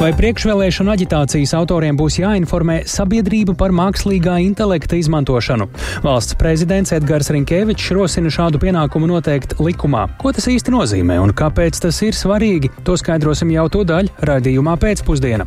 Vai 0.00 0.14
priekšvēlēšana 0.16 0.94
aģitācijas 0.96 1.50
autoriem 1.58 1.98
būs 2.00 2.14
jāinformē 2.22 2.78
sabiedrība 2.88 3.52
par 3.60 3.68
mākslīgā 3.76 4.38
intelekta 4.40 4.96
izmantošanu? 4.96 5.66
Valsts 6.00 6.38
prezidents 6.40 6.94
Edgars 6.96 7.28
Rinkevičs 7.28 7.90
rosina 7.92 8.32
šādu 8.32 8.56
pienākumu 8.62 9.10
noteikt 9.10 9.58
likumā. 9.60 10.06
Ko 10.22 10.32
tas 10.32 10.48
īsti 10.48 10.72
nozīmē 10.72 11.18
un 11.20 11.34
kāpēc 11.36 11.82
tas 11.84 12.00
ir 12.06 12.16
svarīgi? 12.16 12.72
To 12.88 12.96
skaidrosim 12.96 13.52
jau 13.52 13.66
to 13.68 13.84
daļu 13.90 14.24
raidījumā 14.24 14.78
pēcpusdienā. 14.80 15.44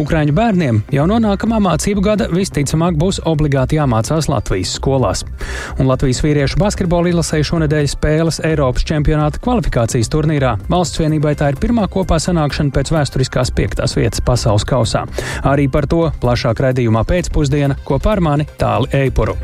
Ukraiņu 0.00 0.32
bērniem 0.32 0.80
jau 0.96 1.04
no 1.10 1.20
nākamā 1.20 1.60
mācību 1.60 2.00
gada 2.06 2.30
visticamāk 2.32 2.96
būs 2.96 3.20
obligāti 3.28 3.76
jāmācās 3.76 4.30
Latvijas 4.32 4.72
skolās. 4.78 5.26
Un 5.76 5.90
Latvijas 5.90 6.22
vīriešu 6.24 6.60
basketbola 6.62 7.12
izlasē 7.12 7.42
šonadēļ 7.44 7.92
spēles 7.92 8.40
Eiropas 8.48 8.86
čempionāta 8.88 9.42
kvalifikācijas 9.44 10.08
turnīrā. 10.08 10.56
Valsts 10.72 11.02
vienībai 11.02 11.36
tā 11.36 11.52
ir 11.52 11.60
pirmā 11.60 11.84
kopā 11.92 12.16
sanākšana 12.22 12.72
pēc 12.76 12.94
vēsturiskās 12.96 13.52
piektās 13.56 13.89
augstās 13.90 13.98
vietas 13.98 14.20
pasaules 14.22 14.64
kausā. 14.64 15.06
Arī 15.44 15.68
par 15.70 15.86
to 15.86 16.10
plašāk 16.20 16.60
raidījumā 16.60 17.04
pēcpusdiena 17.04 17.76
kopā 17.84 18.16
ar 18.16 18.20
mani 18.20 18.46
Tāli 18.58 18.88
Eipuru. 18.92 19.36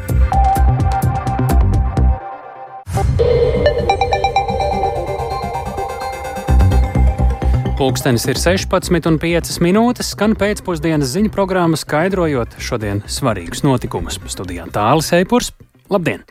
Pulkstenis 7.77 8.25
ir 8.25 8.39
16,5 8.41 9.61
minūtes, 9.61 10.15
skan 10.15 10.33
pēcpusdienas 10.35 11.11
ziņu 11.13 11.31
programma, 11.31 11.77
skaidrojot 11.77 12.57
šodienas 12.59 13.19
svarīgus 13.19 13.63
notikumus. 13.67 14.17
Studijā 14.33 14.65
Tālis 14.73 15.13
Eipurs. 15.13 15.53
Labdien! 15.93 16.25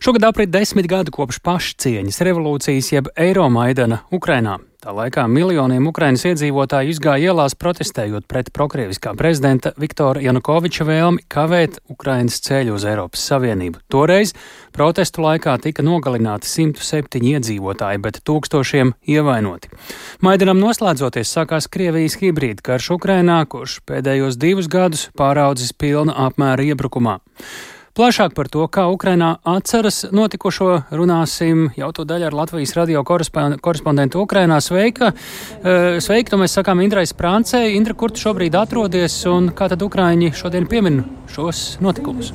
Šogad 0.00 0.24
aprit 0.28 0.48
desmit 0.48 0.86
gadi 0.88 1.10
kopš 1.12 1.42
pašcieņas 1.44 2.22
revolūcijas 2.22 2.92
jeb 2.94 3.10
Eiromaidana 3.18 4.04
Ukrainā. 4.14 4.60
Tā 4.86 4.92
laikā 4.94 5.24
miljoniem 5.26 5.88
Ukrainas 5.90 6.22
iedzīvotāju 6.28 6.92
izgāja 6.92 7.32
ielās 7.32 7.56
protestējot 7.58 8.28
pret 8.30 8.52
prokrieviskā 8.54 9.16
prezidenta 9.18 9.72
Viktora 9.82 10.22
Janukoviča 10.22 10.86
vēlmi 10.86 11.24
kavēt 11.26 11.80
Ukrainas 11.90 12.38
ceļu 12.44 12.76
uz 12.76 12.86
Eiropas 12.86 13.24
Savienību. 13.32 13.82
Toreiz 13.90 14.30
protestu 14.70 15.26
laikā 15.26 15.56
tika 15.64 15.82
nogalināti 15.82 16.46
107 16.46 17.26
iedzīvotāji, 17.32 18.04
bet 18.06 18.22
tūkstošiem 18.30 18.94
ievainoti. 19.10 19.74
Maidanam 20.22 20.62
noslēdzoties 20.62 21.34
sākās 21.34 21.66
Krievijas 21.66 22.20
hibrīda 22.22 22.62
karš 22.70 22.92
Ukrainā, 23.00 23.42
kurš 23.50 23.80
pēdējos 23.90 24.38
divus 24.38 24.70
gadus 24.70 25.08
pāraudzis 25.18 25.74
pilna 25.74 26.14
apmēra 26.28 26.62
iebrukumā. 26.62 27.24
Plašāk 27.96 28.34
par 28.36 28.50
to, 28.52 28.60
kā 28.68 28.82
Ukrainā 28.92 29.38
atceras 29.48 30.02
notikušo, 30.12 30.66
runāsim 30.92 31.70
jau 31.80 31.86
to 31.96 32.04
daļu 32.04 32.26
ar 32.28 32.34
Latvijas 32.36 32.74
radio 32.76 33.00
korespondentu 33.08 34.20
Ukrainā. 34.20 34.58
Sveika! 34.60 35.14
Eh, 35.64 35.96
sveika, 36.04 36.34
to 36.34 36.36
mēs 36.36 36.58
sakām 36.58 36.84
Indrai 36.84 37.06
Sprāncei. 37.08 37.72
Indra, 37.72 37.96
kur 37.96 38.12
tu 38.12 38.20
šobrīd 38.20 38.52
atrodies 38.52 39.16
un 39.32 39.48
kā 39.48 39.70
tad 39.72 39.80
Ukraiņi 39.80 40.34
šodien 40.36 40.68
piemin 40.68 41.06
šos 41.32 41.78
notikumus? 41.80 42.34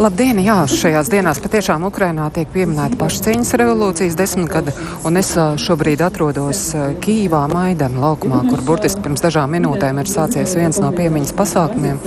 Labdien! 0.00 0.40
Jā, 0.40 0.62
šajās 0.64 1.12
dienās 1.12 1.42
patiešām 1.44 1.84
Ukrainā 1.84 2.30
tiek 2.32 2.48
pieminēta 2.48 2.96
pašcīņas 2.96 3.52
revolūcijas 3.60 4.16
desmitgada, 4.16 4.72
un 5.04 5.20
es 5.20 5.36
eh, 5.36 5.52
šobrīd 5.60 6.00
atrodos 6.08 6.64
eh, 6.72 6.96
Kīvā 7.04 7.44
Maidana 7.52 8.08
laukumā, 8.08 8.40
kur 8.48 8.64
burtiski 8.64 9.04
pirms 9.04 9.20
dažām 9.28 9.52
minūtēm 9.52 10.00
ir 10.00 10.08
sācies 10.08 10.56
viens 10.56 10.80
no 10.80 10.96
piemiņas 10.96 11.36
pasākumiem. 11.36 12.00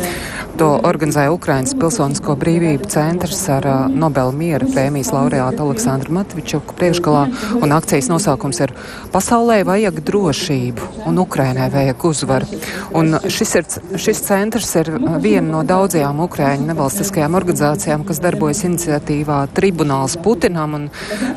To 0.59 0.67
organizēja 0.85 1.31
Ukrainas 1.33 1.73
Pilsonisko 1.91 2.37
brīvību 2.39 2.87
centrs 2.87 3.41
ar 3.51 3.65
Nobela 3.91 4.31
miera 4.31 4.63
prēmijas 4.63 5.09
laureātu 5.11 5.65
Aleksandru 5.65 6.13
Matvičuku 6.15 6.71
priekšgalā, 6.79 7.25
un 7.59 7.73
akcijas 7.75 8.07
nosaukums 8.07 8.61
ir 8.63 8.71
Pasaulē 9.11 9.57
vajag 9.67 9.99
drošību, 10.07 10.87
un 11.11 11.19
Ukrainai 11.19 11.65
vajag 11.73 12.05
uzvaru. 12.07 12.47
Un 12.95 13.17
šis, 13.27 13.51
ir, 13.59 13.67
šis 13.99 14.21
centrs 14.23 14.69
ir 14.79 14.87
viena 15.19 15.43
no 15.49 15.65
daudzajām 15.67 16.21
Ukraiņu 16.29 16.69
nevalstiskajām 16.69 17.35
organizācijām, 17.41 18.07
kas 18.07 18.23
darbojas 18.23 18.63
iniciatīvā 18.69 19.41
Tribunāls 19.51 20.15
Putinam, 20.23 20.77
un 20.79 20.87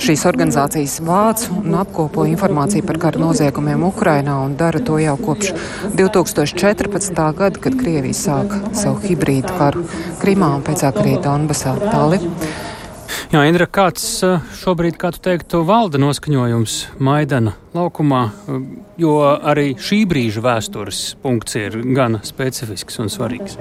šīs 0.06 0.22
organizācijas 0.30 1.00
vāc 1.02 1.48
un 1.50 1.74
apkopo 1.82 2.28
informāciju 2.30 2.86
par 2.86 3.02
kara 3.08 3.24
noziegumiem 3.24 3.82
Ukrainā, 3.90 4.38
un 4.46 4.54
dara 4.62 4.78
to 4.78 5.02
jau 5.02 5.18
kopš 5.18 5.50
2014. 5.98 7.26
gada, 7.42 7.66
kad 7.66 7.82
Krievija 7.82 8.22
sāka 8.22 8.62
savu 8.70 9.02
hibrīdu 9.02 9.58
karu 9.58 9.82
Krimā 10.22 10.43
un 10.52 10.62
pēc 10.66 10.86
tam 10.86 11.02
arī 11.02 11.18
Donbasā. 11.24 11.74
Tāli. 11.82 12.20
Jā, 13.34 13.40
Indra, 13.48 13.66
kāds 13.66 14.04
eh, 14.22 14.42
šobrīd, 14.60 14.94
kā 15.00 15.08
tu 15.14 15.18
teiktu, 15.24 15.64
valda 15.66 15.98
noskaņojums 15.98 16.74
Maidana 17.02 17.54
laukumā, 17.74 18.20
eh, 18.30 18.60
jo 19.00 19.14
arī 19.24 19.72
šī 19.74 20.04
brīža 20.10 20.42
vēstures 20.44 21.00
punkts 21.22 21.56
ir 21.58 21.80
gan 21.96 22.20
specifisks 22.22 23.00
un 23.02 23.10
svarīgs? 23.10 23.56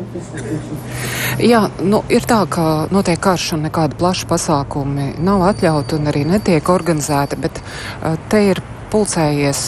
Jā, 1.42 1.64
nu, 1.82 2.04
ir 2.14 2.28
tā, 2.30 2.44
ka 2.54 2.68
notiek 2.94 3.22
karš 3.24 3.54
un 3.58 3.66
nekāda 3.66 3.98
plaša 3.98 4.30
pasākumi 4.30 5.14
nav 5.24 5.48
atļauti 5.54 5.98
un 5.98 6.12
arī 6.14 6.22
netiek 6.36 6.70
organizēti, 6.70 7.40
bet 7.42 7.64
uh, 7.64 8.14
te 8.30 8.44
ir 8.52 8.62
pulcējies 8.94 9.60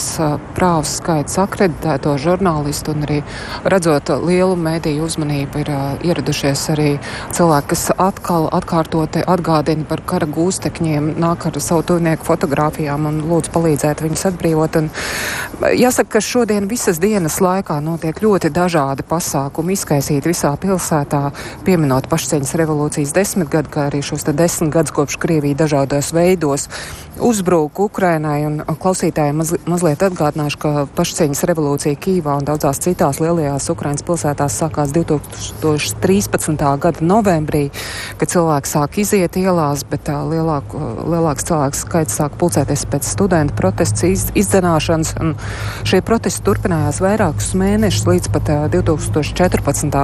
prāvs 0.53 0.99
skaits 0.99 1.39
akreditēto 1.41 2.13
žurnālistu 2.21 2.93
un 2.93 3.05
arī 3.07 3.17
redzot 3.65 4.11
lielu 4.21 4.53
mēdīju 4.59 5.05
uzmanību 5.07 5.63
ir 5.63 5.71
ieradušies 6.05 6.65
arī 6.75 6.89
cilvēki, 7.33 7.69
kas 7.71 7.87
atkal 7.97 8.45
atkārtoti 8.53 9.23
atgādina 9.25 9.87
par 9.89 10.03
kara 10.05 10.27
gūstekņiem, 10.29 11.15
nāk 11.21 11.47
ar 11.49 11.57
savu 11.63 11.85
tuvinieku 11.89 12.27
fotografijām 12.27 13.07
un 13.09 13.23
lūdz 13.25 13.49
palīdzēt 13.55 14.03
viņus 14.05 14.27
atbrīvot. 14.29 14.77
Un 14.83 14.91
jāsaka, 15.73 16.17
ka 16.17 16.21
šodien 16.21 16.69
visas 16.69 17.01
dienas 17.01 17.39
laikā 17.41 17.79
notiek 17.81 18.21
ļoti 18.21 18.53
dažādi 18.53 19.07
pasākumi, 19.09 19.73
izkaisīti 19.73 20.29
visā 20.29 20.53
pilsētā, 20.61 21.23
pieminot 21.65 22.11
pašcieņas 22.11 22.53
revolūcijas 22.61 23.15
desmitgadu, 23.17 23.73
kā 23.73 23.89
arī 23.89 24.03
šos 24.05 24.27
desmit 24.29 24.73
gadus 24.75 24.93
kopš 24.95 25.17
Krievija 25.25 25.63
dažādos 25.65 26.13
veidos 26.13 26.69
uzbruka 27.21 27.85
Ukrainai 27.87 28.43
un 28.45 28.61
klausīt 28.79 29.14
klausītājiem 29.15 29.37
maz, 29.39 29.53
mazliet 29.65 30.03
atgādināšu, 30.03 30.57
ka 30.59 30.69
pašcieņas 30.95 31.43
revolūcija 31.47 31.95
Kīvā 31.95 32.35
un 32.39 32.45
daudzās 32.45 32.81
citās 32.83 33.19
lielajās 33.23 33.69
Ukrainas 33.71 34.03
pilsētās 34.03 34.57
sākās 34.59 34.91
2013. 34.91 36.79
gada 36.79 36.99
novembrī, 37.01 37.71
kad 38.19 38.27
cilvēki 38.29 38.67
sāk 38.67 38.97
iziet 38.99 39.37
ielās, 39.39 39.85
bet 39.87 40.09
lielāk, 40.09 40.75
lielāks 41.07 41.47
cilvēks 41.47 41.83
skaits 41.85 42.17
sāk 42.19 42.35
pulcēties 42.39 42.85
pēc 42.91 43.07
studentu 43.07 43.55
protestu 43.55 44.11
iz, 44.11 44.27
izdzenāšanas. 44.35 45.15
Šie 45.87 46.01
protesti 46.03 46.43
turpinājās 46.45 46.99
vairākus 47.03 47.53
mēnešus 47.55 48.07
līdz 48.09 48.31
pat 48.35 48.51
2014. 48.75 49.95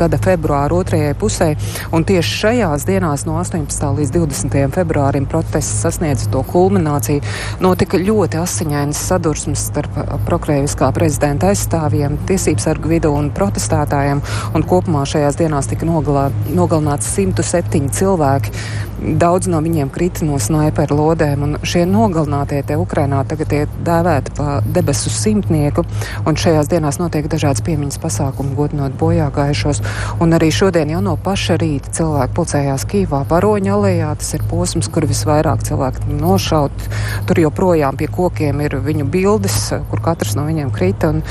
gada 0.00 0.20
februāra 0.26 0.80
otrajai 0.80 1.14
pusē, 1.14 1.52
un 1.94 2.04
tieši 2.08 2.36
šajās 2.42 2.88
dienās 2.88 3.26
no 3.28 3.38
18. 3.38 3.94
līdz 4.00 4.14
20. 4.18 4.58
februārim 4.74 5.28
protests 5.30 5.84
sasniedz 5.84 6.26
to 6.32 6.42
kulmināciju. 6.50 7.22
Notika 7.62 8.00
ļoti 8.00 8.39
asiņainas 8.42 9.00
sadursmes 9.10 9.66
starp 9.70 9.96
prokrēviskā 10.28 10.90
prezidenta 10.96 11.50
aizstāvjiem, 11.52 12.18
tiesības 12.28 12.68
sargu 12.68 12.92
vidu 12.92 13.12
un 13.16 13.30
protestētājiem, 13.34 14.22
un 14.54 14.66
kopumā 14.68 15.06
šajās 15.08 15.38
dienās 15.40 15.70
tika 15.70 15.88
nogalā, 15.88 16.28
nogalināts 16.54 17.10
107 17.16 17.90
cilvēki. 17.96 18.54
Daudz 19.00 19.48
no 19.48 19.62
viņiem 19.64 19.88
krita 19.88 20.26
no 20.28 20.36
snaiperu 20.36 20.98
lodēm, 20.98 21.44
un 21.46 21.54
šie 21.64 21.86
nogalinātie 21.88 22.58
te 22.68 22.76
Ukrainā 22.76 23.22
tagad 23.28 23.54
ir 23.56 23.70
dēvēti 23.86 24.34
pa 24.36 24.58
debesu 24.60 25.08
simtnieku, 25.08 25.86
un 26.28 26.36
šajās 26.36 26.68
dienās 26.68 26.98
notiek 27.00 27.24
dažādas 27.32 27.64
piemiņas 27.64 27.96
pasākumi, 28.02 28.52
godinot 28.58 28.98
bojā 29.00 29.30
gājušos, 29.32 29.80
un 30.20 30.36
arī 30.36 30.50
šodien 30.52 30.92
jau 30.92 31.00
no 31.04 31.16
paša 31.16 31.56
rīta 31.62 31.94
cilvēki 31.96 32.36
pulcējās 32.36 32.84
Kīvā, 32.92 33.22
Varoņa 33.30 33.72
alejā, 33.78 34.10
tas 34.20 34.36
ir 34.36 34.44
posms, 34.52 34.90
kur 34.92 35.08
visvairāk 35.08 35.64
cilvēki 35.64 36.20
nošaut, 36.20 36.84
tur 37.30 37.40
joprojām 37.40 37.96
pie 37.96 38.10
kokiem 38.19 38.61
ir 38.61 38.75
viņu 38.83 39.07
bildes, 39.07 39.73
kur 39.89 40.03
katrs 40.03 40.35
no 40.35 40.43
viņiem 40.45 40.73
krita. 40.75 41.15
Un, 41.15 41.23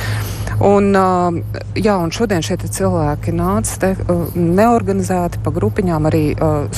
Un, 0.62 0.94
jā, 1.74 1.96
un 1.98 2.12
šodien 2.14 2.42
šie 2.44 2.54
cilvēki 2.62 3.32
nāca 3.34 3.78
te, 3.82 3.88
neorganizēti 4.38 5.40
pa 5.42 5.50
grupiņām, 5.50 6.06
arī 6.06 6.20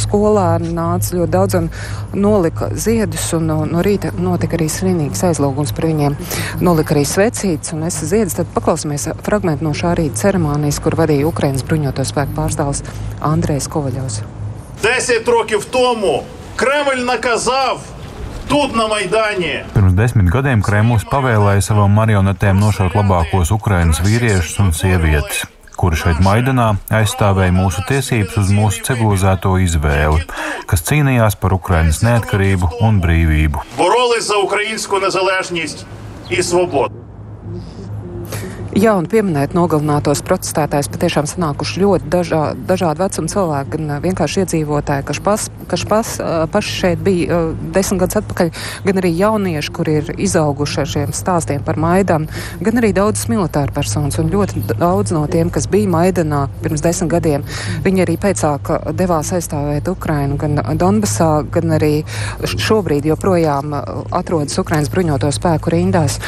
skolēni 0.00 0.70
nāca 0.72 1.18
ļoti 1.18 1.32
daudz 1.34 1.58
un 1.58 1.68
nolika 2.16 2.70
ziedus, 2.72 3.26
un 3.36 3.50
no, 3.50 3.58
no 3.68 3.84
rīta 3.84 4.14
notika 4.16 4.56
arī 4.56 4.70
svinīgs 4.72 5.26
aizlūgums 5.28 5.74
par 5.76 5.90
viņiem. 5.90 6.16
Nolika 6.64 6.96
arī 6.96 7.04
svecītes 7.04 7.76
un 7.76 7.84
es 7.90 8.00
ziedus, 8.00 8.38
tad 8.38 8.48
paklausīsimies 8.56 9.10
fragmentu 9.26 9.68
no 9.68 9.74
šā 9.76 9.92
rīta 10.00 10.24
ceremonijas, 10.24 10.80
kur 10.80 10.96
vadīja 10.96 11.28
Ukrainas 11.28 11.66
bruņoto 11.66 12.08
spēku 12.08 12.32
pārstāvs 12.38 12.80
Andrejs 13.20 13.68
Kovaļovs. 13.68 14.22
Десять 14.82 15.28
років 15.28 15.64
тому 15.64 16.22
Кремль 16.56 17.04
наказав 17.04 17.80
тут 17.80 17.84
на 17.84 17.84
Майдані. 17.84 17.99
Pirms 19.75 19.95
desmit 19.97 20.29
gadiem 20.33 20.63
Kremlis 20.65 21.05
pavēlēja 21.11 21.67
savām 21.69 21.93
marionetēm 21.99 22.61
nošaut 22.61 22.97
labākos 22.97 23.53
Ukrainas 23.55 24.01
vīriešus 24.05 24.61
un 24.63 24.71
sievietes 24.75 25.45
kuri 25.81 25.97
šeit 25.97 26.19
Maidanā 26.21 26.67
aizstāvēja 26.93 27.53
mūsu 27.55 27.81
tiesības 27.89 28.37
uz 28.43 28.51
mūsu 28.53 28.83
civilizēto 28.85 29.55
izvēli, 29.63 30.27
kas 30.69 30.85
cīnījās 30.85 31.39
par 31.41 31.57
Ukrainas 31.57 32.03
neatkarību 32.05 32.75
un 32.85 33.01
brīvību. 33.01 33.65
Borolēs 33.79 34.29
za 34.29 34.37
ukraiņu 34.45 35.05
nezelēšņību 35.07 35.87
un 36.37 36.45
svobodu. 36.45 37.00
Jā, 38.71 38.93
un 38.95 39.03
pieminēt 39.11 39.51
nogalinātos 39.51 40.21
protestētājus 40.23 40.87
patiešām 40.93 41.25
sanākuši 41.27 41.81
ļoti 41.81 42.05
dažā, 42.07 42.41
dažādi 42.55 43.01
vecuma 43.03 43.27
cilvēki, 43.27 43.71
gan 43.73 43.89
vienkārši 44.05 44.45
iedzīvotāji, 44.45 45.03
kas, 45.09 45.17
pas, 45.25 45.47
kas 45.67 45.81
pas, 45.89 46.11
paši 46.53 46.75
šeit 46.77 47.01
bija 47.03 47.39
desmit 47.75 47.99
gadus 48.05 48.21
atpakaļ, 48.21 48.51
gan 48.85 49.01
arī 49.01 49.11
jaunieši, 49.17 49.73
kuri 49.75 49.95
ir 49.99 50.11
izauguši 50.15 50.79
ar 50.85 50.87
šiem 50.93 51.11
stāstiem 51.11 51.65
par 51.67 51.75
Maidanu, 51.83 52.31
gan 52.63 52.79
arī 52.79 52.93
daudzas 52.95 53.27
militāra 53.27 53.75
personas. 53.75 54.15
Un 54.23 54.31
ļoti 54.31 54.63
daudz 54.71 55.11
no 55.17 55.25
tiem, 55.27 55.51
kas 55.51 55.67
bija 55.67 55.91
Maidanā 55.91 56.45
pirms 56.63 56.85
desmit 56.85 57.11
gadiem, 57.11 57.43
viņi 57.83 58.05
arī 58.05 58.15
pēcāk 58.23 58.71
devās 58.95 59.33
aizstāvēt 59.35 59.91
Ukrainu 59.91 60.39
gan 60.39 60.55
Donbasā, 60.79 61.43
gan 61.51 61.75
arī 61.75 61.91
šobrīd 62.47 63.11
joprojām 63.11 63.75
atrodas 64.15 64.63
Ukrainas 64.63 64.93
bruņoto 64.95 65.35
spēku 65.35 65.75
rindās. 65.75 66.21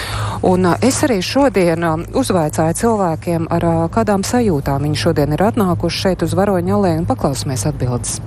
Un 0.43 0.73
es 0.83 0.99
arī 1.07 1.21
šodien 1.23 1.87
uzvēru 2.11 2.32
uzvaicāju 2.32 2.78
cilvēkiem, 2.80 3.46
ar 3.50 3.68
kādām 3.94 4.24
sajūtām 4.24 4.88
viņi 4.88 5.04
šodien 5.04 5.36
ir 5.36 5.46
atnākuši 5.50 6.04
šeit 6.06 6.26
uz 6.26 6.34
Varoņa 6.38 6.74
alēju 6.78 7.04
un 7.04 7.08
paklausīsimies 7.12 7.68
atbildes. 7.68 8.18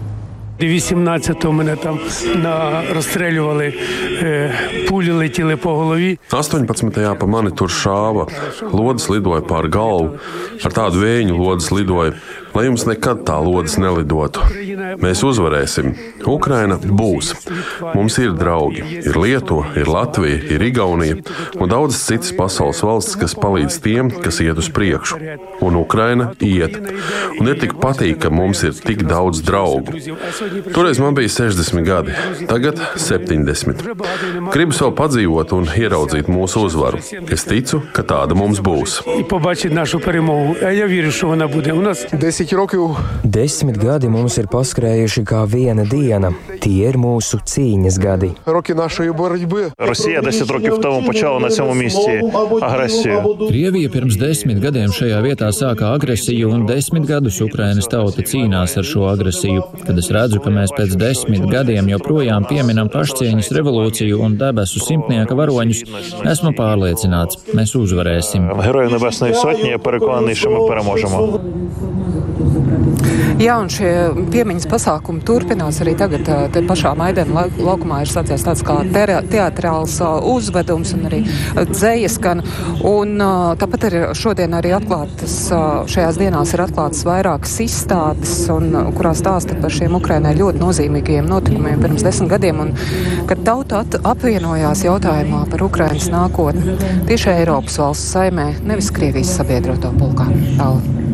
18-го 0.61 1.51
мене 1.51 1.75
там 1.75 1.99
на, 2.35 2.83
розстрілювали, 2.93 3.73
е, 4.21 4.53
пулі 4.89 5.11
летіли 5.11 5.55
по 5.55 5.75
голові. 5.75 6.19
18. 6.31 7.17
pa 7.17 7.25
mani 7.25 7.51
tur 7.51 7.69
šāva. 7.69 8.27
Lodes 8.71 9.09
lidoja 9.09 9.41
pār 9.41 9.69
galvu. 9.69 10.19
Ar 10.63 10.71
tādu 10.71 11.01
vēju 11.01 11.37
lodes 11.37 11.71
lidoja, 11.71 12.13
lai 12.56 12.66
jums 12.66 12.86
nekad 12.88 13.20
tā 13.28 13.36
lodes 13.42 13.76
nelidotu. 13.80 14.40
Mēs 15.02 15.20
uzvarēsim. 15.26 15.92
Ukraina 16.26 16.78
būs. 16.80 17.34
Mums 17.94 18.16
ir 18.22 18.32
draugi. 18.36 18.84
Ir 19.02 19.18
Lietuva, 19.20 19.74
ir 19.76 19.90
Latvija, 19.90 20.38
ir 20.54 20.64
Igaunija 20.64 21.18
un 21.60 21.70
daudzas 21.70 22.04
citas 22.08 22.32
pasaules 22.36 22.80
valstis, 22.84 23.18
kas 23.20 23.36
palīdz 23.36 23.76
tiem, 23.84 24.10
kas 24.24 24.40
iet 24.44 24.60
uz 24.62 24.70
priekšu. 24.72 25.20
Un 25.64 25.76
Ukraina 25.76 26.30
iet. 26.40 26.78
Un 27.36 27.50
ir 27.50 27.60
tik 27.60 27.76
patīk, 27.82 28.22
ka 28.24 28.32
mums 28.32 28.64
ir 28.64 28.72
tik 28.76 29.04
daudz 29.08 29.42
draugu. 29.44 29.92
Toreiz 30.72 31.00
man 31.02 31.16
bija 31.18 31.32
60 31.36 31.84
gadi, 31.86 32.16
tagad 32.48 32.80
70. 32.96 33.84
Gribu 34.54 34.76
sev 34.76 34.94
padzīvot 34.96 35.52
un 35.56 35.68
ieraudzīt 35.76 36.30
mūsu 36.32 36.64
uzvaru. 36.70 37.02
Es 37.32 37.44
ticu, 37.48 37.82
ka 37.92 38.06
tāda 38.06 38.38
mums 38.38 38.62
būs. 38.64 39.02
Desmit 42.16 42.45
Desmit 42.45 43.77
gadi 43.81 44.09
mums 44.13 44.35
ir 44.37 44.45
paskrējuši 44.51 45.23
kā 45.25 45.39
viena 45.49 45.81
diena. 45.89 46.29
Tie 46.61 46.85
ir 46.85 46.97
mūsu 47.01 47.39
cīņas 47.41 47.97
gadi. 47.97 48.29
Росія 49.77 50.21
10 50.21 50.51
років 50.51 50.81
тому 50.81 51.07
почала 51.07 51.39
на 51.39 51.49
цьому 51.49 51.73
місці 51.73 52.21
агресію. 52.61 53.21
Krievija 53.49 53.89
pirms 53.89 54.17
desmit 54.21 54.61
gadiem 54.61 54.93
šajā 54.93 55.19
vietā 55.25 55.49
sāka 55.49 55.93
agresiju, 55.95 56.51
un 56.53 56.65
desmit 56.65 57.07
gadus 57.09 57.41
Ukrainas 57.41 57.89
tauta 57.89 58.21
cīnās 58.21 58.77
ar 58.77 58.85
šo 58.85 59.07
agresiju. 59.09 59.63
Kad 59.87 59.97
es 59.97 60.11
redzu, 60.11 60.39
ka 60.43 60.49
mēs 60.53 60.69
pēc 60.77 60.93
desmit 61.01 61.43
gadiem 61.49 61.89
joprojām 61.89 62.45
pieminam 62.45 62.87
pašcieņas 62.93 63.49
revolūciju 63.57 64.21
un 64.25 64.37
debesu 64.37 64.79
simtnieka 64.79 65.33
varoņus, 65.41 65.83
esmu 66.33 66.53
pārliecināts, 66.61 67.41
mēs 67.57 67.73
uzvarēsim. 67.81 68.41
Герої 68.61 68.91
Небесної 68.91 69.33
Сотні, 69.33 69.69
я 69.69 69.77
переконаний, 69.77 70.35
що 70.35 70.49
ми 70.49 70.67
переможемо. 70.67 71.39
Jā, 73.36 73.58
un 73.60 73.66
šie 73.68 73.90
piemiņas 74.32 74.64
pasākumi 74.70 75.20
turpinās 75.28 75.82
arī 75.84 75.92
tagad. 76.00 76.24
Te 76.54 76.62
pašā 76.64 76.94
Maidana 76.96 77.42
laukumā 77.60 77.98
ir 78.00 78.08
sācies 78.08 78.46
tāds 78.46 78.62
kā 78.64 78.78
teatrāls 78.88 79.98
uzvedums 80.24 80.94
un 80.96 81.04
arī 81.10 81.18
dzējas 81.58 82.16
skan. 82.16 82.40
Un 82.88 83.20
tāpat 83.60 83.86
ir 83.90 83.98
šodien 84.16 84.56
arī 84.56 84.72
atklātas, 84.78 85.36
šajās 85.92 86.20
dienās 86.22 86.54
ir 86.56 86.64
atklātas 86.64 87.04
vairākas 87.04 87.58
izstādes, 87.66 88.34
un, 88.54 88.72
kurās 88.96 89.20
stāsta 89.20 89.60
par 89.60 89.74
šiem 89.74 90.00
Ukrainai 90.00 90.32
ļoti 90.40 90.62
nozīmīgiem 90.64 91.28
notikumiem 91.28 91.84
pirms 91.84 92.06
desmit 92.08 92.32
gadiem, 92.32 92.64
un 92.64 92.72
kad 93.28 93.44
tauta 93.44 93.84
apvienojās 94.00 94.86
jautājumā 94.88 95.44
par 95.52 95.68
Ukrainas 95.68 96.08
nākotni 96.08 96.78
tieši 97.10 97.34
Eiropas 97.36 97.76
valsts 97.84 98.16
saimē, 98.16 98.54
nevis 98.64 98.88
Krievijas 98.96 99.36
sabiedroto 99.36 99.92
pulkā. 100.00 100.32
Tālāk. 100.56 101.05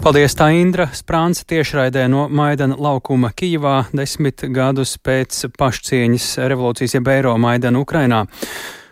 Paldies, 0.00 0.34
tā 0.36 0.48
Indra 0.56 0.86
Sprānce 0.96 1.44
tiešraidē 1.48 2.06
no 2.08 2.26
Maidana 2.32 2.76
laukuma 2.80 3.32
Kijivā 3.36 3.82
desmit 3.92 4.44
gadus 4.48 4.96
pēc 4.98 5.42
pašcieņas 5.60 6.28
revolūcijas 6.50 6.96
jeb 6.96 7.10
Eiro 7.12 7.34
Maidana 7.38 7.82
Ukrainā. 7.82 8.24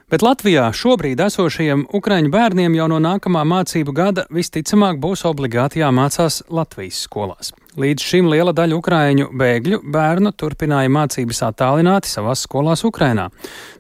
Bet 0.09 0.25
Latvijā 0.25 0.71
šobrīd 0.73 1.21
esošajiem 1.21 1.87
ukraiņu 1.99 2.33
bērniem 2.33 2.77
jau 2.79 2.87
no 2.89 3.01
nākamā 3.05 3.45
mācību 3.45 3.93
gada 3.97 4.25
visticamāk 4.33 5.01
būs 5.03 5.27
obligāti 5.29 5.83
jāmācās 5.83 6.43
Latvijas 6.49 7.03
skolās. 7.05 7.53
Līdz 7.77 8.05
šim 8.05 8.31
liela 8.33 8.55
daļa 8.57 8.79
ukraiņu 8.79 9.27
bēgļu 9.37 9.81
bērnu 9.93 10.33
turpināja 10.41 10.89
mācības 10.95 11.43
attālināti 11.51 12.09
savās 12.09 12.47
skolās 12.47 12.85
Ukrainā. 12.89 13.29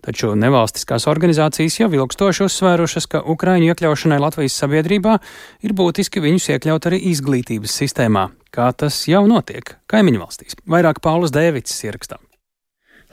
Taču 0.04 0.34
nevalstiskās 0.36 1.08
organizācijas 1.08 1.80
jau 1.80 1.88
ilgstoši 1.96 2.44
uzsvērušas, 2.44 3.08
ka 3.08 3.24
ukraiņu 3.24 3.72
iekļaušanai 3.72 4.20
Latvijas 4.20 4.60
sabiedrībā 4.60 5.16
ir 5.64 5.76
būtiski 5.78 6.20
viņus 6.20 6.52
iekļaut 6.52 6.92
arī 6.92 7.00
izglītības 7.14 7.80
sistēmā, 7.80 8.28
kā 8.52 8.68
tas 8.76 9.06
jau 9.08 9.24
notiek 9.30 9.78
kaimiņu 9.88 10.24
valstīs. 10.26 10.60
Vairāk 10.68 11.00
Paulas 11.00 11.32
Dēvicis 11.32 11.86
ierakstām. 11.88 12.27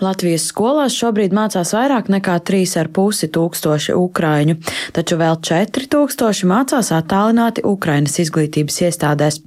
Latvijas 0.03 0.49
skolās 0.49 0.91
šobrīd 0.91 1.31
mācās 1.31 1.69
vairāk 1.71 2.09
nekā 2.11 2.33
3,5 2.43 3.29
tūkstoši 3.31 3.93
ukrāņu, 3.95 4.57
taču 4.91 5.15
vēl 5.21 5.37
4 5.39 5.87
tūkstoši 5.93 6.49
mācās 6.51 6.89
attālināti 6.91 7.63
Ukrainas 7.63 8.19
izglītības 8.19 8.81
iestādēs. 8.89 9.39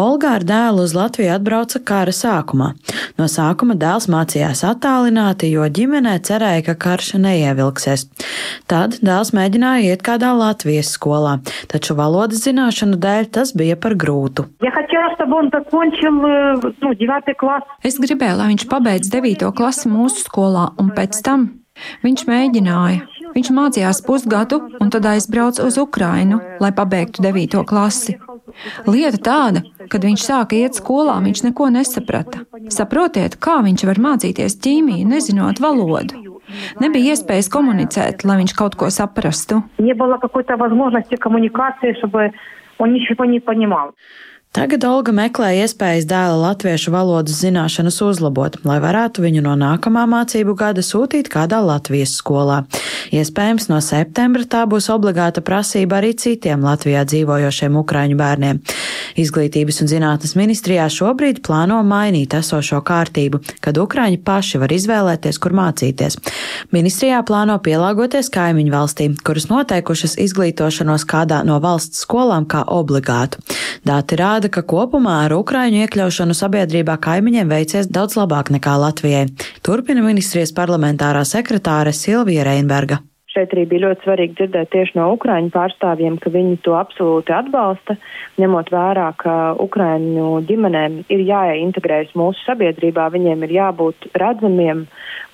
Olga 0.00 0.38
ar 0.38 0.46
dēlu 0.48 0.86
uz 0.88 0.94
Latviju 0.96 1.34
atbrauca 1.34 1.82
kara 1.84 2.14
sākumā. 2.16 2.70
No 3.20 3.28
sākuma 3.28 3.76
dēls 3.76 4.08
mācījās 4.08 4.64
attālināti, 4.70 5.50
jo 5.52 5.68
ģimenē 5.68 6.16
cerēja, 6.24 6.64
ka 6.70 6.76
karš 6.80 7.12
neievilksies. 7.20 8.06
Tad 8.72 9.02
dēls 9.04 9.34
mēģināja 9.36 9.92
iet 9.92 10.06
kādā 10.06 10.32
Latvijas 10.32 10.94
skolā, 10.96 11.36
taču 11.68 11.98
valodas 12.00 12.46
zināšanu 12.46 12.96
dēļ 13.04 13.28
tas 13.36 13.52
bija 13.52 13.76
par 13.76 13.98
grūtu. 14.00 14.48
Es 17.84 18.00
gribēju, 18.00 18.40
lai 18.40 18.50
viņš 18.54 18.68
pabeidz 18.72 19.12
9. 19.12 19.48
klasi 19.60 19.89
mūsu 19.90 20.24
skolā, 20.26 20.70
un 20.80 20.92
pēc 20.96 21.20
tam 21.26 21.48
viņš 22.04 22.26
mēģināja. 22.28 23.06
Viņš 23.30 23.50
mācījās 23.54 24.00
pusgadu 24.02 24.58
un 24.82 24.88
tad 24.90 25.06
aizbrauca 25.06 25.62
uz 25.66 25.76
Ukrainu, 25.78 26.40
lai 26.62 26.72
pabeigtu 26.74 27.22
9. 27.22 27.62
klasi. 27.66 28.16
Lieta 28.90 29.20
tāda, 29.22 29.62
kad 29.90 30.02
viņš 30.02 30.24
sāka 30.24 30.58
iet 30.58 30.78
skolā, 30.78 31.14
viņš 31.22 31.44
neko 31.46 31.68
nesaprata. 31.70 32.42
Saprotiet, 32.74 33.38
kā 33.38 33.60
viņš 33.62 33.86
var 33.86 34.02
mācīties 34.02 34.58
ķīmiju, 34.64 35.06
nezinot 35.12 35.62
valodu. 35.62 36.18
Nebija 36.82 37.14
iespējas 37.14 37.50
komunicēt, 37.52 38.24
lai 38.26 38.40
viņš 38.40 38.56
kaut 38.58 38.74
ko 38.78 38.90
saprastu. 38.90 39.60
Nebija 39.78 40.18
kaut 40.24 40.34
kāda 40.34 40.66
iespēja 40.66 41.22
komunikācijai, 41.22 41.94
lai 42.16 42.26
viņš 42.80 43.12
kaut 43.12 43.22
ko 43.22 43.30
nepaņemtu. 43.30 44.10
Tagad 44.50 44.82
Olga 44.82 45.12
meklē 45.14 45.52
iespējas 45.60 46.08
dēla 46.10 46.34
latviešu 46.40 46.90
valodas 46.90 47.36
zināšanas 47.38 48.00
uzlabot, 48.02 48.56
lai 48.66 48.80
varētu 48.82 49.22
viņu 49.22 49.44
no 49.44 49.52
nākamā 49.54 50.08
mācību 50.10 50.56
gada 50.58 50.82
sūtīt 50.82 51.28
kādā 51.30 51.60
Latvijas 51.62 52.16
skolā. 52.18 52.64
Iespējams, 53.14 53.68
no 53.70 53.78
septembra 53.78 54.42
tā 54.50 54.64
būs 54.66 54.90
obligāta 54.90 55.38
prasība 55.46 56.00
arī 56.00 56.16
citiem 56.18 56.66
Latvijā 56.66 57.04
dzīvojošiem 57.06 57.78
ukraiņu 57.78 58.18
bērniem. 58.18 58.58
Izglītības 59.22 59.80
un 59.84 59.90
zinātnes 59.90 60.34
ministrijā 60.38 60.88
šobrīd 60.90 61.38
plāno 61.46 61.78
mainīt 61.86 62.34
esošo 62.34 62.82
kārtību, 62.86 63.38
kad 63.62 63.78
ukraiņi 63.78 64.18
paši 64.26 64.62
var 64.62 64.74
izvēlēties, 64.74 65.38
kur 65.42 65.54
mācīties. 65.60 66.18
Ministrijā 66.74 67.22
plāno 67.26 67.58
pielāgoties 67.62 68.30
kaimiņu 68.34 68.74
valstīm, 68.74 69.14
kuras 69.26 69.46
noteikušas 69.50 70.18
izglītošanos 70.26 71.06
kādā 71.06 71.42
no 71.46 71.58
valsts 71.62 72.02
skolām 72.02 72.50
kā 72.50 72.62
obligātu. 72.66 73.42
Dati 73.86 74.18
rāda, 74.20 74.39
rāda, 74.40 74.48
ka 74.48 74.62
kopumā 74.64 75.26
ar 75.26 75.34
Ukraiņu 75.36 75.84
iekļaušanu 75.84 76.34
sabiedrībā 76.34 76.96
kaimiņiem 77.00 77.48
veicies 77.48 77.90
daudz 77.92 78.16
labāk 78.16 78.50
nekā 78.50 78.78
Latvijai. 78.80 79.28
Turpina 79.62 80.00
ministrijas 80.00 80.52
parlamentārā 80.56 81.24
sekretāre 81.24 81.92
Silvija 81.92 82.44
Reinberga. 82.44 83.02
Šeit 83.30 83.52
arī 83.54 83.62
bija 83.70 83.84
ļoti 83.84 84.02
svarīgi 84.02 84.34
dzirdēt 84.40 84.72
tieši 84.72 84.96
no 84.98 85.04
Ukrāņu 85.14 85.52
pārstāvjiem, 85.54 86.16
ka 86.18 86.32
viņi 86.34 86.56
to 86.66 86.74
absolūti 86.74 87.30
atbalsta, 87.30 87.94
ņemot 88.42 88.72
vērā, 88.74 89.04
ka 89.22 89.34
Ukrāņu 89.62 90.40
ģimenēm 90.48 90.96
ir 91.14 91.22
jāintegrējas 91.28 92.10
mūsu 92.18 92.42
sabiedrībā, 92.42 93.06
viņiem 93.14 93.46
ir 93.46 93.54
jābūt 93.54 94.08
redzamiem 94.18 94.82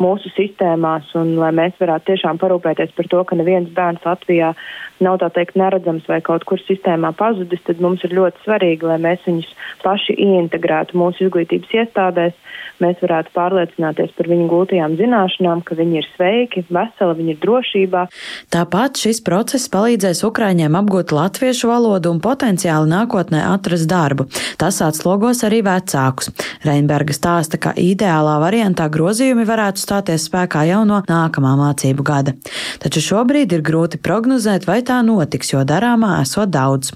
mūsu 0.03 0.29
sistēmās, 0.35 1.09
un 1.17 1.38
lai 1.41 1.55
mēs 1.57 1.81
varētu 1.81 2.11
tiešām 2.11 2.43
parūpēties 2.43 2.93
par 2.99 3.09
to, 3.15 3.23
ka 3.25 3.38
neviens 3.41 3.73
bērns 3.73 4.05
Latvijā 4.05 4.53
nav 5.00 5.19
tā 5.21 5.31
teikt 5.33 5.57
neredzams 5.57 6.05
vai 6.09 6.21
kaut 6.25 6.45
kur 6.49 6.61
sistēmā 6.62 7.15
pazudis, 7.17 7.65
tad 7.65 7.81
mums 7.85 8.05
ir 8.05 8.12
ļoti 8.17 8.45
svarīgi, 8.45 8.88
lai 8.88 8.99
mēs 9.00 9.25
viņus 9.25 9.49
paši 9.85 10.17
ieintegrētu 10.26 10.97
mūsu 11.00 11.26
izglītības 11.26 11.75
iestādēs, 11.81 12.37
mēs 12.85 13.00
varētu 13.00 13.33
pārliecināties 13.37 14.12
par 14.17 14.31
viņu 14.33 14.49
gūtajām 14.53 14.97
zināšanām, 15.00 15.65
ka 15.65 15.76
viņi 15.81 16.00
ir 16.00 16.09
sveiki, 16.15 16.65
veseli, 16.69 17.19
viņi 17.21 17.35
ir 17.37 17.43
drošībā 17.45 17.86
sabiedrībā. 17.87 18.07
Tāpat 18.50 19.00
šis 19.00 19.21
process 19.25 19.69
palīdzēs 19.71 20.25
Ukraiņiem 20.26 20.76
apgūt 20.76 21.12
latviešu 21.12 21.69
valodu 21.71 22.11
un 22.11 22.21
potenciāli 22.21 22.88
nākotnē 22.90 23.43
atrast 23.52 23.88
darbu. 23.88 24.28
Tas 24.59 24.81
atslogos 24.83 25.45
arī 25.45 25.62
vecākus. 25.62 26.31
Reinberga 26.64 27.14
stāsta, 27.14 27.59
ka 27.59 27.75
ideālā 27.76 28.38
variantā 28.43 28.88
grozījumi 28.90 29.47
varētu 29.47 29.81
stāties 29.81 30.28
spēkā 30.28 30.66
jau 30.71 30.85
no 30.85 31.02
nākamā 31.07 31.57
mācību 31.59 32.02
gada. 32.07 32.35
Taču 32.83 33.00
šobrīd 33.00 33.52
ir 33.52 33.62
grūti 33.62 34.00
prognozēt, 34.02 34.66
vai 34.66 34.83
tā 34.83 35.02
notiks, 35.07 35.52
jo 35.52 35.64
darāmā 35.66 36.21
esot 36.23 36.50
daudz. 36.50 36.93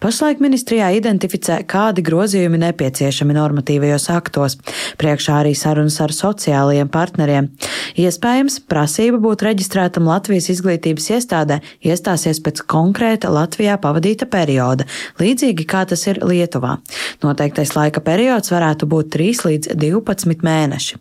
Pašlaik 0.00 0.42
ministrijā 0.44 0.90
identificē, 0.96 1.62
kādi 1.68 2.04
grozījumi 2.04 2.60
nepieciešami 2.60 3.36
normatīvajos 3.36 4.10
aktos. 4.12 4.58
Priekšā 5.00 5.40
arī 5.42 5.54
sarunas 5.56 5.96
ar 6.04 6.12
sociālajiem 6.12 6.90
partneriem. 6.92 7.48
Iespējams, 7.96 8.60
prasība 8.68 9.20
būt 9.22 9.46
reģistrētam 9.46 10.04
Latvijas 10.08 10.25
izglītības 10.34 11.08
iestādē 11.16 11.60
iestāsies 11.86 12.40
pēc 12.44 12.62
konkrēta 12.68 13.30
Latvijā 13.32 13.76
pavadīta 13.82 14.28
perioda, 14.30 14.86
līdzīgi 15.20 15.66
kā 15.68 15.84
tas 15.88 16.06
ir 16.10 16.20
Lietuvā. 16.26 16.76
Noteiktais 17.24 17.74
laika 17.76 18.02
periods 18.04 18.52
varētu 18.52 18.88
būt 18.90 19.12
3 19.16 19.44
līdz 19.48 19.74
12 19.78 20.44
mēneši. 20.46 21.00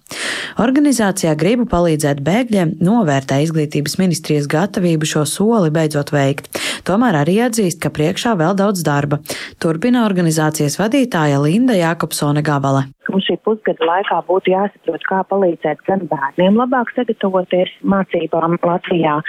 Organizācijā 0.64 1.36
gribu 1.40 1.68
palīdzēt 1.72 2.22
bēgļiem 2.26 2.76
novērtē 2.86 3.42
izglītības 3.46 3.98
ministrijas 4.02 4.50
gatavību 4.52 5.10
šo 5.10 5.26
soli 5.30 5.74
beidzot 5.76 6.14
veikt. 6.16 6.50
Tomēr 6.88 7.22
arī 7.24 7.40
atzīst, 7.46 7.82
ka 7.84 7.92
priekšā 7.94 8.36
vēl 8.40 8.58
daudz 8.60 8.86
darba. 8.86 9.22
Turpina 9.60 10.06
organizācijas 10.06 10.80
vadītāja 10.82 11.42
Linda 11.44 11.78
Jākopsone 11.78 12.46
Gabale. 12.46 12.95
Mums 13.14 13.28
šī 13.30 13.38
pusgada 13.46 13.86
laikā 13.86 14.20
būtu 14.28 14.52
jāsaprot, 14.54 15.04
kā 15.10 15.22
palīdzēt 15.30 15.84
gan 15.88 16.06
bērniem 16.10 16.58
labāk 16.60 16.92
sagatavoties 16.96 17.72
mācībām 17.86 18.58
Latvijā, 18.66 19.20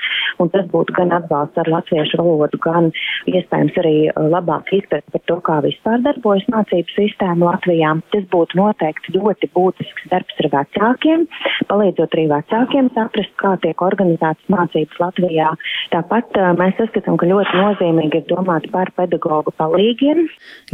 un 0.42 0.50
tas 0.52 0.66
būtu 0.73 0.95
gan 0.97 1.12
atbalsts 1.16 1.61
ar 1.61 1.71
latviešu 1.71 2.21
valodu, 2.21 2.61
gan 2.64 2.90
iespējams 3.30 3.78
arī 3.83 3.95
uh, 4.09 4.26
labāk 4.33 4.73
izpēt 4.76 5.04
par 5.12 5.23
to, 5.30 5.38
kā 5.47 5.59
vispār 5.64 6.02
darbojas 6.04 6.47
mācību 6.52 6.95
sistēma 6.95 7.52
Latvijā. 7.52 7.92
Tas 8.14 8.26
būtu 8.33 8.61
noteikti 8.61 9.16
ļoti 9.16 9.50
būtisks 9.56 10.09
darbs 10.12 10.42
ar 10.42 10.50
vecākiem, 10.56 11.26
palīdzot 11.71 12.16
arī 12.16 12.26
vecākiem 12.33 12.90
saprast, 12.97 13.35
kā 13.42 13.54
tiek 13.64 13.85
organizētas 13.85 14.52
mācības 14.52 15.02
Latvijā. 15.04 15.52
Tāpat 15.95 16.40
uh, 16.40 16.52
mēs 16.59 16.80
uzskatām, 16.87 17.21
ka 17.21 17.28
ļoti 17.30 17.61
nozīmīgi 17.61 18.23
ir 18.23 18.28
domāt 18.33 18.71
par 18.73 18.92
pedagoģu 18.97 19.54
palīgiem. 19.61 20.26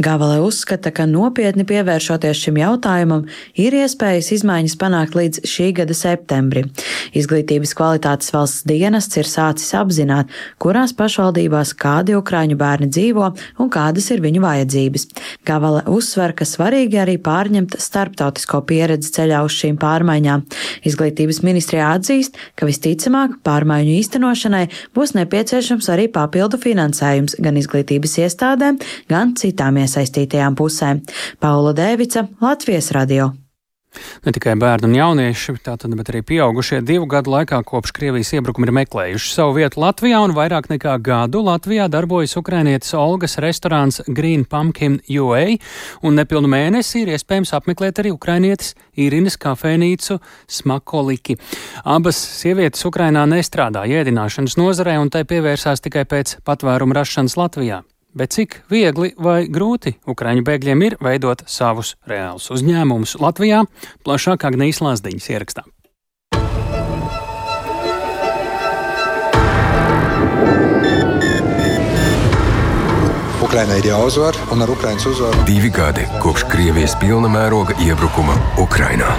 Gavale 0.03 0.39
uzskata, 0.45 0.93
ka 0.95 1.07
nopietni 1.09 1.67
pievēršoties 1.69 2.45
šim 2.47 2.59
jautājumam, 2.63 2.92
jautājumam 2.93 3.25
ir 3.57 3.73
iespējas 3.73 4.31
izmaiņas 4.37 4.75
panākt 4.77 5.15
līdz 5.17 5.43
šī 5.49 5.71
gada 5.79 5.93
septembrim. 5.97 6.69
Izglītības 7.13 7.73
kvalitātes 7.77 8.31
valsts 8.33 8.65
dienests 8.67 9.17
ir 9.17 9.27
sācis 9.27 9.73
apzināt, 9.77 10.29
kurās 10.61 10.93
pašvaldībās 10.93 11.73
kādi 11.73 12.15
ukraiņu 12.17 12.57
bērni 12.57 12.89
dzīvo 12.89 13.31
un 13.59 13.71
kādas 13.73 14.09
ir 14.13 14.21
viņu 14.23 14.43
vajadzības. 14.43 15.07
Gavale 15.45 15.83
uzsver, 15.87 16.33
ka 16.33 16.45
svarīgi 16.45 16.99
arī 17.01 17.17
pārņemt 17.17 17.77
starptautisko 17.79 18.61
pieredzi 18.69 19.13
ceļā 19.17 19.43
uz 19.45 19.57
šīm 19.57 19.79
pārmaiņām. 19.81 20.45
Izglītības 20.85 21.41
ministrijā 21.43 21.93
atzīst, 21.97 22.37
ka 22.55 22.67
visticamāk 22.69 23.39
pārmaiņu 23.45 23.97
īstenošanai 23.99 24.65
būs 24.95 25.15
nepieciešams 25.17 25.89
arī 25.93 26.09
papildu 26.13 26.59
finansējums 26.61 27.37
gan 27.43 27.57
izglītības 27.59 28.17
iestādēm, 28.25 28.79
gan 29.09 29.35
citām 29.39 29.79
iesaistītajām 29.81 30.57
pusēm. 30.59 31.03
Paula 31.43 31.73
Dēvica, 31.77 32.27
Latvijas 32.43 32.82
Latvijas 32.83 32.91
radio. 32.91 33.31
Ne 34.25 34.31
tikai 34.33 34.55
bērni 34.59 34.87
un 34.89 34.95
jaunieši, 34.97 35.53
tātad, 35.63 35.93
bet 35.95 36.09
arī 36.09 36.23
pieaugušie 36.25 36.81
divu 36.83 37.05
gadu 37.07 37.31
laikā 37.31 37.61
kopš 37.63 37.93
Krievijas 37.95 38.33
iebrukuma 38.33 38.67
ir 38.67 38.73
meklējuši 38.73 39.29
savu 39.31 39.53
vietu 39.59 39.79
Latvijā, 39.79 40.19
un 40.25 40.33
vairāk 40.35 40.67
nekā 40.71 40.97
gadu 41.05 41.43
Latvijā 41.45 41.85
darbojas 41.87 42.33
ukrainietis 42.35 42.95
Olgas 42.97 43.37
restorāns 43.37 44.01
Green 44.07 44.43
Pumpkin 44.49 44.97
UA, 45.07 45.59
un 46.03 46.17
nepilnu 46.19 46.49
mēnesi 46.49 47.05
ir 47.05 47.13
iespējams 47.13 47.53
apmeklēt 47.55 48.01
arī 48.03 48.11
ukrainietis 48.17 48.73
Irinas 48.97 49.37
kafejnīcu 49.37 50.19
Smakoliki. 50.49 51.37
Abas 51.85 52.19
sievietes 52.41 52.83
Ukrainā 52.89 53.23
nestrādā 53.29 53.85
ēdināšanas 53.87 54.59
nozarē, 54.59 54.99
un 54.99 55.13
tai 55.13 55.23
pievērsās 55.29 55.85
tikai 55.85 56.07
pēc 56.09 56.39
patvērumu 56.43 56.99
rašanas 56.99 57.39
Latvijā. 57.39 57.83
Bet 58.13 58.35
cik 58.35 58.59
viegli 58.69 59.13
vai 59.17 59.47
grūti 59.49 59.95
Ukraiņu 60.05 60.45
bēgļiem 60.45 60.83
ir 60.85 60.97
veidot 61.01 61.41
savus 61.49 61.95
reālus 62.09 62.51
uzņēmumus 62.53 63.17
Latvijā, 63.21 63.63
plašāk 64.05 64.45
Agnijas 64.49 64.83
Lāsdiņas 64.85 65.31
ierakstā. 65.33 65.65
Ukraiņai 73.43 73.79
ir 73.83 73.89
jāuzvar, 73.91 74.37
un 74.53 74.65
ar 74.65 74.71
Ukraiņas 74.73 75.09
uzvaru 75.11 75.43
divi 75.49 75.69
gadi 75.73 76.07
kopš 76.23 76.47
Krievijas 76.49 76.97
pilna 77.01 77.29
mēroga 77.29 77.77
iebrukuma 77.85 78.37
Ukrainā. 78.61 79.13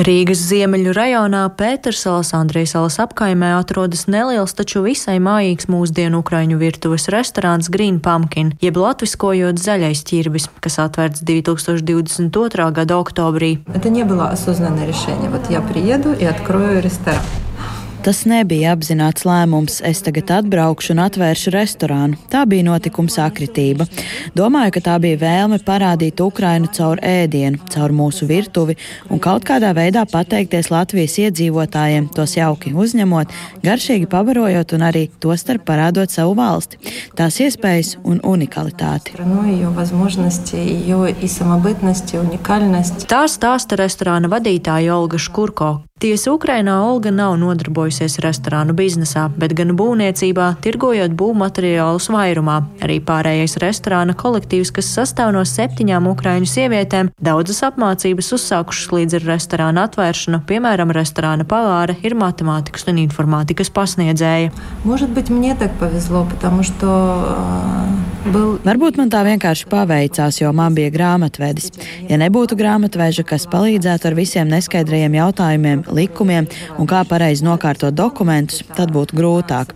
Rīgas 0.00 0.40
ziemeļu 0.48 0.94
rajonā 0.96 1.42
Pētersalas 1.58 2.30
Andrejsalas 2.32 2.94
apkaimē 3.02 3.50
atrodas 3.58 4.06
neliels, 4.08 4.54
taču 4.56 4.80
visai 4.86 5.18
mājīgs 5.20 5.68
mūsdienu 5.68 6.22
ukraiņu 6.22 6.56
virtuves 6.62 7.04
restorāns 7.12 7.68
Green 7.68 7.98
Pumpkin, 8.00 8.54
jeb 8.64 8.80
latviskojot 8.80 9.60
zaļais 9.60 10.00
ķirbis, 10.08 10.48
kas 10.64 10.80
atvērts 10.86 11.20
2022. 11.26 12.70
gada 12.72 12.96
oktobrī. 12.96 13.58
Это 13.74 13.90
не 13.90 14.04
было 14.04 14.30
осознанное 14.30 14.86
решение. 14.86 15.28
Вот 15.28 15.50
я 15.50 15.60
приеду 15.60 16.14
и 16.14 16.24
открою 16.24 16.80
ресторан. 16.80 17.20
Tas 18.05 18.19
nebija 18.29 18.75
apzināts 18.75 19.23
lēmums. 19.25 19.79
Es 19.81 20.03
tagad 20.05 20.29
atbraukšu 20.29 20.91
un 20.93 20.99
atvēršu 21.07 21.49
restorānu. 21.55 22.19
Tā 22.29 22.43
bija 22.45 22.61
notikuma 22.67 23.09
sakritība. 23.09 23.87
Domāju, 24.37 24.75
ka 24.75 24.83
tā 24.85 24.97
bija 25.01 25.17
vēlme 25.23 25.57
parādīt 25.65 26.21
Ukrainu 26.21 26.69
caur 26.75 27.01
ēdienu, 27.01 27.57
caur 27.73 27.95
mūsu 27.97 28.27
virtuvi 28.29 28.75
un 29.09 29.17
kaut 29.23 29.47
kādā 29.49 29.71
veidā 29.73 30.03
pateikties 30.11 30.69
Latvijas 30.69 31.17
iedzīvotājiem, 31.23 32.11
tos 32.13 32.35
jauki 32.37 32.75
uzņemot, 32.77 33.33
garšīgi 33.65 34.05
pabarojot 34.11 34.77
un 34.77 34.85
arī 34.85 35.07
tostarp 35.25 35.65
parādot 35.65 36.13
savu 36.13 36.37
valsti, 36.37 36.77
tās 37.17 37.41
iespējas 37.41 37.95
un 38.05 38.21
unikalitāti. 38.21 39.17
Tā 43.09 43.25
stāsta 43.33 43.81
restorāna 43.81 44.29
vadītāja 44.29 44.93
Olga 44.93 45.17
Škurko. 45.17 45.73
Tiesa 45.95 46.33
Ukrainā 46.35 46.73
Olga 46.83 47.07
nav 47.07 47.37
nodarbojusies 47.39 48.17
restorānu 48.19 48.73
biznesā, 48.75 49.29
bet 49.39 49.53
gan 49.55 49.69
būvniecībā, 49.79 50.49
tirgojot 50.59 51.13
būvmateriālus 51.15 52.09
vairumā. 52.11 52.57
Arī 52.83 52.97
pārējais 52.99 53.55
restorāna 53.63 54.11
kolektīvs, 54.19 54.73
kas 54.75 54.89
sastāv 54.91 55.31
no 55.31 55.45
septiņām 55.47 56.09
ukraiņu 56.11 56.51
sievietēm, 56.51 57.13
daudzas 57.23 57.63
apmācības 57.69 58.33
uzsākušas 58.35 58.91
līdz 58.91 59.15
ar 59.21 59.27
restorāna 59.29 59.87
atvēršanu, 59.87 60.41
piemēram, 60.51 60.91
restorāna 60.99 61.47
pavāra 61.47 61.95
ir 62.03 62.19
matemātikas 62.19 62.83
un 62.91 62.99
informātikas 63.05 63.71
pasniedzēja. 63.71 64.51
Varbūt 68.25 68.95
man 68.97 69.11
tā 69.13 69.19
vienkārši 69.21 69.67
paveicās, 69.69 70.39
jo 70.39 70.49
man 70.57 70.73
bija 70.73 70.89
grāmatvedis. 70.89 71.67
Ja 72.09 72.17
nebūtu 72.17 72.55
grāmatveža, 72.57 73.21
kas 73.29 73.43
palīdzētu 73.51 74.07
ar 74.09 74.15
visiem 74.17 74.49
neskaidrajiem 74.49 75.13
jautājumiem, 75.19 75.83
likumiem 75.93 76.47
un 76.81 76.89
kā 76.89 77.03
pareizi 77.05 77.45
nokārtot 77.45 77.93
dokumentus, 77.93 78.63
tad 78.73 78.89
būtu 78.95 79.19
grūtāk. 79.19 79.75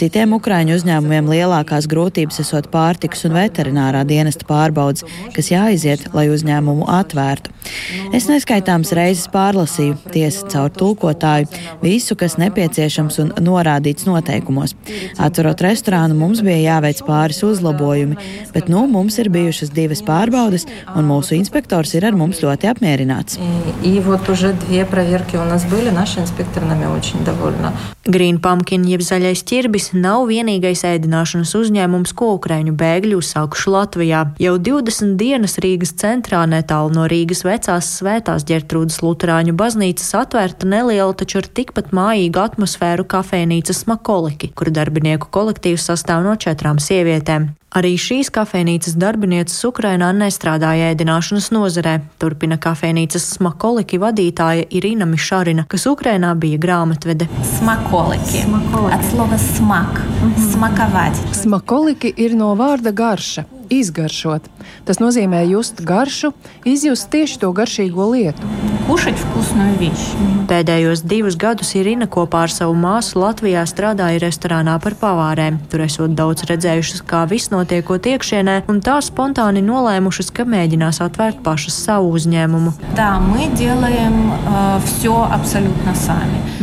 Citiem 0.00 0.32
Ukraiņu 0.38 0.78
uzņēmumiem 0.78 1.28
lielākās 1.28 1.90
grūtības 1.92 2.40
esot 2.40 2.70
pārtikas 2.72 3.26
un 3.28 3.36
veterinārā 3.36 4.06
dienesta 4.08 4.48
pārbaudas, 4.48 5.04
kas 5.36 5.52
jāiziet, 5.52 6.08
lai 6.16 6.30
uzņēmumu 6.32 6.88
atvērtu. 6.88 7.52
Es 8.16 8.30
neskaitāms 8.30 8.94
reizes 8.96 9.28
pārlasīju, 9.28 9.98
tiesa 10.14 10.48
caur 10.48 10.72
tulkotāju, 10.72 11.50
visu, 11.84 12.16
kas 12.16 12.38
nepieciešams 12.40 13.20
un 13.26 13.36
norādīts 13.44 14.08
noteikumos. 14.08 14.72
Atverot 15.20 15.60
restorānu, 15.68 16.16
mums 16.16 16.40
bija 16.46 16.78
jāveic 16.78 17.04
pāris 17.04 17.44
uzlabojumi, 17.90 18.16
bet 18.52 18.68
nu 18.68 18.86
mums 18.86 19.18
ir 19.18 19.28
bijušas 19.30 19.70
divas 19.70 20.02
pārbaudes, 20.02 20.66
un 20.96 21.06
mūsu 21.08 21.34
inspektors 21.36 21.94
ir 21.94 22.06
ar 22.06 22.16
mums 22.16 22.42
ļoti 22.42 22.70
apmierināts. 22.70 23.38
Green 28.10 28.40
Pumpkin 28.40 28.86
jeb 28.88 29.02
zaļais 29.04 29.42
ķirbis 29.46 29.90
nav 29.94 30.26
vienīgais 30.30 30.82
ēdināšanas 30.88 31.52
uzņēmums, 31.58 32.14
ko 32.16 32.34
ukraiņu 32.38 32.74
bēgļi 32.80 33.18
uzsākuši 33.18 33.70
Latvijā. 33.74 34.22
Jau 34.40 34.56
20 34.58 35.16
dienas 35.20 35.58
Rīgas 35.62 35.94
centrā 36.00 36.42
netālu 36.48 36.94
no 36.96 37.06
Rīgas 37.10 37.44
vecās 37.46 37.92
svētās 38.00 38.46
ģertrūdas 38.48 39.02
Lutāņu 39.04 39.54
baznīcas 39.54 40.10
atvērta 40.24 40.66
neliela, 40.66 41.12
taču 41.14 41.42
ar 41.42 41.50
tikpat 41.60 41.92
mājīgu 41.96 42.42
atmosfēru 42.42 43.06
kafejnīca 43.10 43.76
Smakoliki, 43.76 44.52
kur 44.56 44.72
darbinieku 44.74 45.30
kolektīvs 45.30 45.90
sastāv 45.92 46.24
no 46.26 46.34
četrām 46.40 46.80
sievietēm. 46.82 47.50
Arī 47.70 47.92
šīs 48.02 48.32
kafejnīcas 48.34 48.96
darbinieces 48.98 49.60
Ukrainā 49.68 50.08
nestrādāja 50.10 50.88
ēdināšanas 50.90 51.52
nozarē, 51.54 52.00
turpina 52.18 52.58
kafejnīcas 52.58 53.28
smakoliki 53.36 54.00
vadītāja 54.02 54.64
Irina 54.74 55.06
Mišarina, 55.06 55.68
kas 55.70 55.86
Ukrainā 55.86 56.32
bija 56.34 56.58
grāmatvede. 56.58 57.28
Smakoliki. 57.52 58.42
Smak. 59.54 60.02
Smakavāt. 60.50 61.22
Smakoliki 61.38 62.10
ir 62.18 62.34
no 62.34 62.50
vārda 62.58 62.90
garša 62.90 63.46
izgaršot. 63.70 64.50
Tas 64.84 64.98
nozīmē 64.98 65.44
just 65.46 65.84
garšu, 65.86 66.34
izjust 66.66 67.10
tieši 67.14 67.40
to 67.44 67.54
garšīgo 67.54 68.10
lietu. 68.10 68.69
Pēdējos 70.50 71.02
divus 71.06 71.36
gadus 71.40 71.72
Irina 71.78 72.08
kopā 72.10 72.44
ar 72.46 72.52
savu 72.52 72.74
māsu 72.78 73.20
Latvijā 73.20 73.62
strādāja 73.68 74.20
restorānā 74.24 74.76
par 74.82 74.96
pavārēm. 75.00 75.60
Tur 75.70 75.84
esot 75.86 76.16
daudz 76.18 76.46
redzējušas, 76.48 77.04
kā 77.06 77.22
viss 77.30 77.52
notiekot 77.52 78.08
iekšienē, 78.12 78.56
un 78.72 78.82
tā 78.84 78.98
spontāni 79.04 79.62
nolēmušas, 79.66 80.32
ka 80.34 80.46
mēģinās 80.48 81.02
atvērt 81.06 81.42
pašas 81.46 81.78
savu 81.86 82.14
uzņēmumu. 82.18 82.74
Tā, 82.98 83.12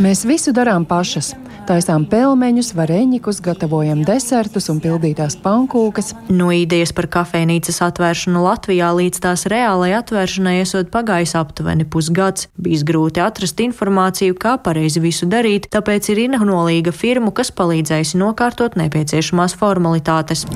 Mēs 0.02 0.26
visu 0.28 0.54
darām 0.56 0.88
pašas. 0.88 1.34
Taisām 1.68 2.06
pelmeņus, 2.08 2.70
vareņikus, 2.72 3.42
gatavojam 3.44 3.98
desertus 4.08 4.70
un 4.72 4.78
pildītās 4.80 5.34
pankūkas. 5.42 6.14
No 6.32 6.46
idejas 6.56 6.94
par 6.96 7.10
kafejnīcas 7.12 7.82
atvēršanu 7.84 8.40
Latvijā 8.40 8.88
līdz 8.96 9.20
tās 9.26 9.44
reālai 9.52 9.90
atvēršanai 9.98 10.54
esot 10.62 10.88
pagājis 10.94 11.34
aptuveni 11.36 11.84
pusgads. 11.84 12.48
Bijis 12.56 12.86
grūti 12.88 13.20
atrast 13.20 13.60
informāciju, 13.60 14.38
kā 14.40 14.54
pareizi 14.64 15.04
visu 15.04 15.28
darīt, 15.28 15.68
tāpēc 15.74 16.08
ir 16.14 16.22
inholīga 16.24 16.96
firma, 16.96 17.34
kas 17.36 17.52
palīdzējusi 17.60 18.16
nokārtot 18.24 18.80
nepieciešamās 18.80 19.58
formalitātes. 19.60 20.46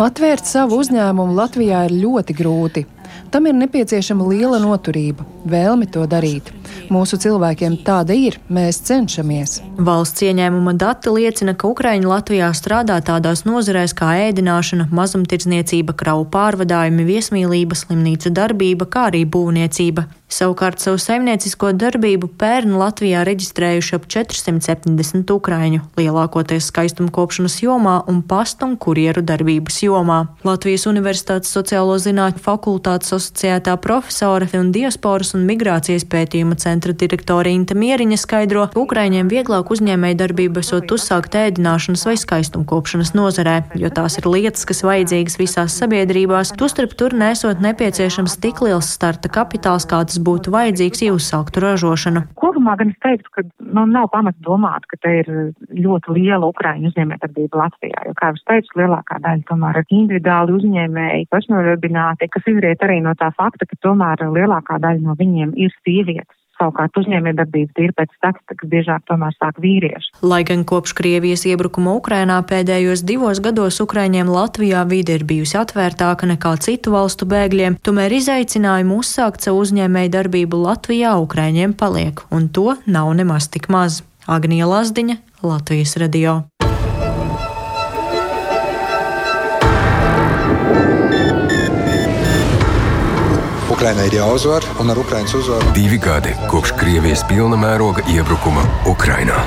Atvērt 0.00 0.48
savu 0.48 0.80
uzņēmumu 0.80 1.36
Latvijā 1.42 1.84
ir 1.90 1.98
ļoti 2.06 2.40
grūti. 2.40 2.88
Tam 3.34 3.48
ir 3.50 3.56
nepieciešama 3.58 4.28
liela 4.30 4.60
noturība, 4.62 5.24
vēlme 5.50 5.88
to 5.90 6.04
darīt. 6.06 6.52
Mūsu 6.92 7.18
cilvēkiem 7.20 7.78
tāda 7.86 8.16
ir, 8.16 8.38
mēs 8.52 8.80
cenšamies. 8.88 9.60
Valsts 9.78 10.24
ieņēmuma 10.26 10.74
dati 10.80 11.12
liecina, 11.14 11.54
ka 11.58 11.70
Ukraiņi 11.72 12.10
Latvijā 12.10 12.50
strādā 12.56 12.98
tādās 13.04 13.44
nozarēs 13.48 13.96
kā 13.96 14.12
ēdināšana, 14.28 14.90
mazumtirdzniecība, 14.94 15.96
kravu 15.98 16.28
pārvadājumi, 16.34 17.08
viesmīlība, 17.08 17.78
slimnīcu 17.78 18.34
darbība, 18.34 18.88
kā 18.90 19.08
arī 19.12 19.24
būvniecība. 19.24 20.08
Savukārt 20.34 20.82
savu 20.82 20.98
saimniecisko 20.98 21.68
darbību 21.78 22.26
pērn 22.40 22.72
Latvijā 22.80 23.20
reģistrējuši 23.28 23.92
ap 23.94 24.06
470 24.10 25.30
ukraiņu, 25.30 25.82
lielākoties 26.00 26.70
skaistumkopšanas 26.72 27.60
jomā 27.62 28.00
un 28.10 28.22
pastu 28.26 28.66
un 28.66 28.74
kurjeru 28.80 29.22
darbības 29.22 29.78
jomā. 29.84 30.18
Latvijas 30.42 30.88
Universitātes 30.90 31.52
sociālo 31.54 31.94
zinātņu 32.02 32.42
fakultātes 32.42 33.14
asociētā 33.14 33.76
profesore 33.84 34.48
un 34.58 34.72
diasporas 34.74 35.36
un 35.38 35.46
migrācijas 35.46 36.08
pētījuma 36.10 36.58
centra 36.64 36.94
direktore 36.96 37.52
Inta 37.52 37.76
Mieriņa 37.76 38.18
skaidro, 38.20 38.64
ka 38.72 38.80
ukraiņiem 38.80 39.28
vieglāk 39.32 39.70
uzņēmēja 39.74 40.18
darbību 40.22 40.62
esot 40.64 40.94
uzsākt 40.96 41.36
ēdināšanas 41.38 42.04
vai 42.08 42.16
skaistumkopšanas 42.20 43.12
nozarē, 43.16 43.56
jo 43.80 43.90
tās 43.94 44.18
ir 44.20 44.28
lietas, 44.30 44.64
kas 44.68 44.84
vajadzīgas 44.86 45.38
visās 45.40 45.76
sabiedrībās, 45.80 46.54
tostarp 46.60 46.96
tur 46.98 47.16
nesot 47.18 47.60
nepieciešams 47.64 48.38
tik 48.42 48.62
liels 48.64 48.88
starta 48.96 49.30
kapitāls, 49.32 49.86
kāds 49.90 50.20
būtu 50.28 50.54
vajadzīgs, 50.54 51.04
ja 51.06 51.16
uzsāktu 51.16 51.64
ražošanu? 51.64 52.24
Kopumā 52.40 52.76
gan 52.80 52.94
es 52.94 53.00
teiktu, 53.04 53.34
ka 53.34 53.44
nu, 53.44 53.86
nav 53.90 54.08
pamata 54.14 54.40
domāt, 54.46 54.86
ka 54.90 55.00
te 55.04 55.16
ir 55.22 55.32
ļoti 55.74 56.16
liela 56.16 56.48
Ukraiņu 56.52 56.92
uzņēmējdarbība 56.92 57.60
Latvijā, 57.60 58.06
jo, 58.08 58.14
kā 58.20 58.30
jau 58.30 58.38
es 58.38 58.46
teicu, 58.50 58.78
lielākā 58.80 59.20
daļa 59.24 59.48
tomēr 59.50 59.82
ir 59.82 59.98
individuāli 59.98 60.56
uzņēmēji, 60.60 61.28
pašnodarbināti, 61.34 62.30
kas 62.32 62.48
izriet 62.54 62.84
arī 62.86 63.00
no 63.04 63.14
tā 63.20 63.30
fakta, 63.36 63.68
ka 63.68 63.80
tomēr 63.84 64.24
lielākā 64.34 64.80
daļa 64.82 65.04
no 65.04 65.18
viņiem 65.20 65.54
ir 65.60 65.74
sievietes. 65.82 66.40
Savukārt 66.54 66.96
uzņēmējdarbības 67.00 67.82
ir 67.82 67.92
pēc 67.98 68.12
statistikas 68.14 68.70
biežāk 68.70 69.04
tomēr 69.10 69.34
sāk 69.36 69.58
vīrieši. 69.62 70.12
Lai 70.22 70.42
gan 70.46 70.62
kopš 70.68 70.94
Krievijas 70.98 71.44
iebrukuma 71.50 71.96
Ukrainā 71.98 72.38
pēdējos 72.46 73.02
divos 73.06 73.42
gados 73.44 73.80
Ukraiņiem 73.82 74.30
Latvijā 74.30 74.84
vide 74.88 75.18
ir 75.18 75.26
bijusi 75.26 75.58
atvērtāka 75.60 76.30
nekā 76.30 76.54
citu 76.64 76.94
valstu 76.94 77.28
bēgļiem, 77.30 77.80
tomēr 77.82 78.14
izaicinājumu 78.20 79.02
uzsākt 79.02 79.44
savu 79.44 79.64
uzņēmējdarbību 79.66 80.64
Latvijā 80.64 81.16
Ukraiņiem 81.26 81.76
paliek, 81.78 82.24
un 82.30 82.48
to 82.48 82.76
nav 82.86 83.12
nemaz 83.18 83.50
tik 83.50 83.70
maz. 83.72 84.02
Agnija 84.24 84.64
Lazdiņa, 84.70 85.18
Latvijas 85.44 85.98
radio. 86.00 86.44
Ukrainai 93.84 94.06
ir 94.08 94.14
jāuzvar, 94.16 94.64
un 94.80 94.88
ar 94.94 94.96
Ukraiņas 95.02 95.34
uzvaru 95.42 95.74
divi 95.76 95.98
gadi 96.00 96.32
kopš 96.48 96.72
Krievijas 96.80 97.26
pilna 97.28 97.60
mēroga 97.60 98.08
iebrukuma 98.16 98.64
Ukrainā. 98.88 99.44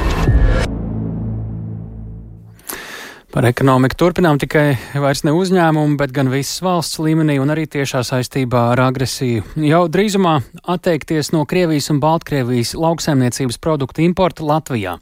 Par 3.28 3.44
ekonomiku 3.44 3.98
turpinām 4.00 4.38
tikai 4.40 4.78
vairs 5.04 5.26
ne 5.28 5.34
uzņēmumu, 5.36 5.98
bet 6.00 6.14
gan 6.16 6.30
visas 6.32 6.62
valsts 6.64 7.02
līmenī 7.04 7.36
un 7.44 7.52
arī 7.52 7.66
tiešā 7.68 8.00
saistībā 8.08 8.62
ar 8.72 8.82
agresiju. 8.86 9.44
Jau 9.68 9.82
drīzumā 9.92 10.38
atteikties 10.64 11.34
no 11.36 11.44
Krievijas 11.50 11.92
un 11.92 12.00
Baltkrievijas 12.00 12.72
lauksaimniecības 12.80 13.60
produktu 13.60 14.06
importa 14.08 14.48
Latvijā. 14.48 14.96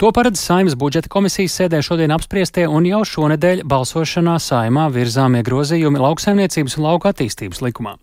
To 0.00 0.08
paredz 0.16 0.40
Saimas 0.40 0.78
budžeta 0.80 1.12
komisijas 1.12 1.60
sēdē 1.60 1.82
šodien 1.84 2.16
apspriestie 2.16 2.64
un 2.64 2.88
jau 2.88 3.04
šonedēļ 3.12 3.66
balsošanā 3.68 4.40
Saimā 4.40 4.88
virzāmie 4.96 5.44
grozījumi 5.44 6.00
lauksaimniecības 6.00 6.80
un 6.80 6.88
lauka 6.88 7.12
attīstības 7.12 7.60
likumā. 7.60 7.98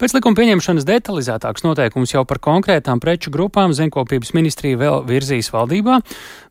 Pēc 0.00 0.14
likuma 0.16 0.38
pieņemšanas 0.38 0.86
detalizētāks 0.88 1.60
noteikums 1.60 2.14
jau 2.14 2.22
par 2.24 2.38
konkrētām 2.40 3.02
preču 3.04 3.28
grupām 3.34 3.74
zemkopības 3.76 4.30
ministrija 4.32 4.78
vēl 4.80 5.02
virzīs 5.04 5.50
valdībā, 5.52 5.98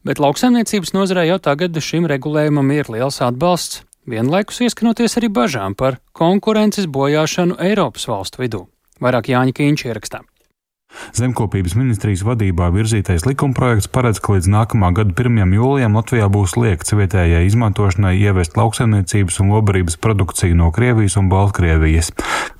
bet 0.06 0.22
lauksaimniecības 0.22 0.94
nozarē 0.94 1.24
jau 1.32 1.40
tagad 1.42 1.80
šim 1.82 2.06
regulējumam 2.12 2.59
ir 2.76 2.90
liels 2.92 3.22
atbalsts, 3.24 3.84
vienlaikus 4.10 4.60
ieskanoties 4.66 5.16
arī 5.20 5.30
bažām 5.32 5.78
par 5.80 6.02
konkurences 6.12 6.90
bojāšanu 6.92 7.56
Eiropas 7.64 8.10
valstu 8.12 8.44
vidū. 8.44 8.66
Vairāk 9.00 9.32
Jāņa 9.32 9.56
Kīņš 9.56 9.86
ierakstā. 9.88 10.20
Zemkopības 11.18 11.76
ministrijas 11.80 12.24
vadībā 12.28 12.70
virzītais 12.74 13.26
likumprojekts 13.28 13.90
paredz, 13.94 14.20
ka 14.24 14.36
līdz 14.36 14.50
nākamā 14.54 14.92
gada 14.98 15.16
1. 15.16 15.54
jūlijam 15.56 15.98
Latvijā 15.98 16.28
būs 16.32 16.56
liekts 16.60 16.94
vietējai 16.98 17.46
izmantošanai 17.48 18.16
ievest 18.20 18.58
lauksaimniecības 18.60 19.40
un 19.44 19.54
lobarības 19.56 19.98
produkciju 20.04 20.58
no 20.60 20.70
Krievijas 20.76 21.18
un 21.22 21.30
Baltkrievijas, 21.32 22.12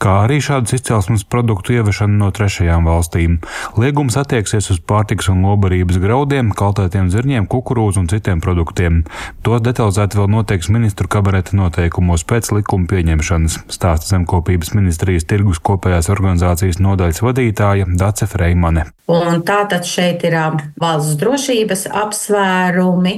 kā 0.02 0.16
arī 0.24 0.40
šādas 0.44 0.78
izcelsmes 0.80 1.26
produktu 1.28 1.76
ievešanu 1.78 2.20
no 2.24 2.32
trešajām 2.36 2.88
valstīm. 2.90 3.40
Liegums 3.80 4.18
attieksies 4.20 4.72
uz 4.74 4.80
pārtiks 4.80 5.30
un 5.32 5.44
lobarības 5.46 6.00
graudiem, 6.02 6.54
kaltētiem 6.56 7.12
zirņiem, 7.14 7.50
kukurūzu 7.52 8.04
un 8.04 8.10
citiem 8.12 8.42
produktiem. 8.44 9.04
Tos 9.46 9.64
detalizēti 9.66 10.20
vēl 10.20 10.32
noteiks 10.38 10.72
ministru 10.74 11.10
kabineta 11.12 11.58
noteikumos 11.60 12.26
pēc 12.30 12.54
likuma 12.56 12.90
pieņemšanas, 12.90 13.60
stāsta 13.72 14.14
Zemkopības 14.14 14.74
ministrijas 14.78 15.28
tirgus 15.30 15.62
kopējās 15.64 16.10
organizācijas 16.14 16.82
nodaļas 16.84 17.24
vadītāja. 17.26 17.90
Dace 18.00 18.29
Freimane. 18.30 18.90
Un 19.10 19.42
tātad 19.42 19.88
šeit 19.90 20.22
ir 20.28 20.36
valsts 20.80 21.16
drošības 21.18 21.88
apsvērumi, 21.98 23.16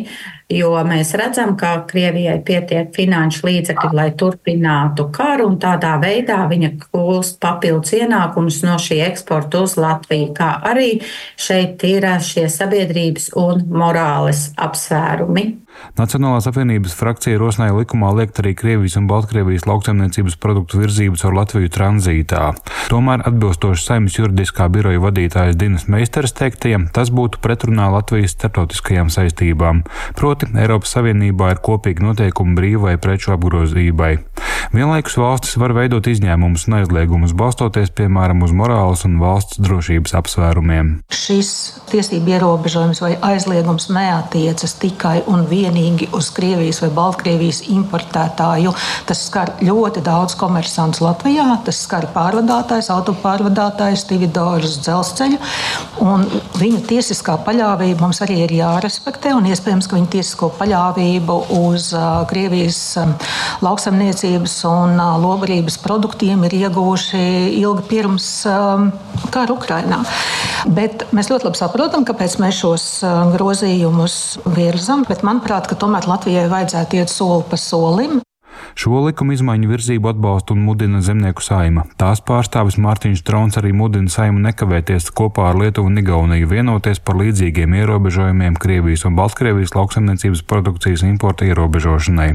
jo 0.55 0.71
mēs 0.87 1.11
redzam, 1.19 1.55
ka 1.59 1.73
Krievijai 1.89 2.37
pietiek 2.47 2.93
finanšu 2.95 3.47
līdzekļi, 3.47 3.91
lai 3.97 4.07
turpinātu 4.15 5.09
karu, 5.15 5.49
un 5.51 5.57
tādā 5.59 5.97
veidā 6.01 6.39
viņa 6.51 6.71
gūst 6.85 7.41
papildus 7.43 7.95
ienākumus 7.99 8.61
no 8.63 8.77
šī 8.79 9.01
eksporta 9.09 9.65
uz 9.65 9.75
Latviju, 9.79 10.31
kā 10.37 10.53
arī 10.71 10.93
šeit 11.39 11.83
ir 11.87 12.07
šie 12.23 12.47
sabiedrības 12.51 13.31
un 13.39 13.67
morāles 13.67 14.49
apsvērumi. 14.59 15.45
Nacionālās 15.99 16.47
apvienības 16.49 16.93
frakcija 16.97 17.39
rosināja 17.41 17.75
likumā 17.75 18.11
liekt 18.15 18.39
arī 18.41 18.53
Krievijas 18.57 18.97
un 18.99 19.07
Baltkrievijas 19.09 19.67
lauksaimniecības 19.67 20.37
produktu 20.41 20.79
virzību 20.81 21.19
caur 21.19 21.35
Latviju 21.35 21.71
tranzītā. 21.73 22.51
Tomēr, 22.91 23.25
atbilstoši 23.27 23.85
saimnes 23.85 24.17
juridiskā 24.17 24.69
biroja 24.71 25.01
vadītājas 25.03 25.59
Dinas 25.59 25.87
Meisteres 25.91 26.35
teiktajiem, 26.37 26.87
tas 26.95 27.11
būtu 27.13 27.41
pretrunā 27.43 27.89
Latvijas 27.93 28.37
starptautiskajām 28.37 29.11
saistībām. 29.13 29.83
Proti, 30.17 30.49
Eiropas 30.55 30.95
Savienībā 30.95 31.51
ir 31.53 31.63
kopīgi 31.65 32.07
noteikumi 32.07 32.57
brīvai 32.57 32.95
preču 33.01 33.35
apgrozībai. 33.35 34.13
Vienlaikus 34.71 35.17
valstis 35.19 35.57
var 35.59 35.73
veidot 35.75 36.07
izņēmumus 36.07 36.67
un 36.69 36.77
aizliegumus, 36.79 37.33
balstoties 37.35 37.91
piemēram 37.97 38.45
uz 38.45 38.53
morāles 38.55 39.03
un 39.07 39.17
valsts 39.19 39.59
drošības 39.59 40.13
apsvērumiem. 40.21 40.93
Šis 41.11 41.51
tiesību 41.91 42.35
ierobežojums 42.37 43.01
vai 43.03 43.15
aizliegums 43.31 43.89
neatiecas 43.91 44.77
tikai 44.79 45.17
un 45.27 45.47
vienīgi 45.49 45.70
vienīgi 45.71 46.09
uz 46.15 46.29
Krievijas 46.35 46.81
vai 46.83 46.91
Baltkrievijas 46.95 47.63
importētāju. 47.71 48.73
Tas 49.07 49.23
skar 49.27 49.53
ļoti 49.63 50.03
daudz 50.03 50.35
komersantus 50.39 51.01
Latvijā, 51.03 51.47
tas 51.65 51.79
skar 51.85 52.09
pārvadātājs, 52.13 52.91
autopārvadātājs, 52.93 54.05
dividorus 54.09 54.77
dzelzceļu. 54.83 55.39
Viņu 56.59 56.81
tiesiskā 56.89 57.37
paļāvība 57.45 58.03
mums 58.03 58.21
arī 58.25 58.41
ir 58.45 58.55
jārespektē, 58.59 59.33
un 59.37 59.47
iespējams, 59.49 59.87
ka 59.87 59.97
viņu 59.97 60.11
tiesisko 60.17 60.51
paļāvību 60.59 61.37
uz 61.61 61.91
Krievijas 62.29 62.81
lauksaimniecības 63.63 64.57
un 64.69 64.97
lobarības 65.23 65.79
produktiem 65.81 66.43
ir 66.47 66.57
ieguvuši 66.65 67.21
ilgi 67.61 67.87
pirms 67.89 68.29
kara 69.31 69.55
Ukrainā. 69.55 70.01
Bet 70.71 71.07
mēs 71.15 71.31
ļoti 71.31 71.47
labi 71.47 71.59
saprotam, 71.59 72.05
kāpēc 72.05 72.37
mēs 72.41 72.59
šos 72.61 72.85
grozījumus 73.33 74.17
virzam. 74.55 75.05
Bet 75.07 75.23
manuprāt, 75.25 75.60
ka 75.69 75.77
tomēr 75.77 76.09
Latvijai 76.09 76.49
vajadzētu 76.51 77.01
iet 77.01 77.13
soli 77.13 77.47
pa 77.49 77.59
solim. 77.59 78.21
Šo 78.77 79.01
likuma 79.05 79.35
izmaiņu 79.35 79.69
virzību 79.71 80.11
atbalsta 80.11 80.55
un 80.55 80.61
mudina 80.65 81.01
zemnieku 81.03 81.43
saima. 81.43 81.83
Tās 81.99 82.21
pārstāvis 82.27 82.77
Mārtiņš 82.81 83.23
Trons 83.27 83.57
arī 83.59 83.73
mudina 83.75 84.11
saimu 84.11 84.41
nekavēties 84.45 85.09
kopā 85.17 85.49
ar 85.49 85.59
Lietuvu 85.59 85.91
un 85.91 85.99
Igauniju 86.01 86.49
vienoties 86.51 87.01
par 87.03 87.19
līdzīgiem 87.19 87.75
ierobežojumiem 87.81 88.59
Krievijas 88.61 89.05
un 89.09 89.17
Baltkrievijas 89.19 89.75
lauksaimniecības 89.75 90.43
produkcijas 90.47 91.05
importa 91.07 91.47
ierobežošanai. 91.49 92.29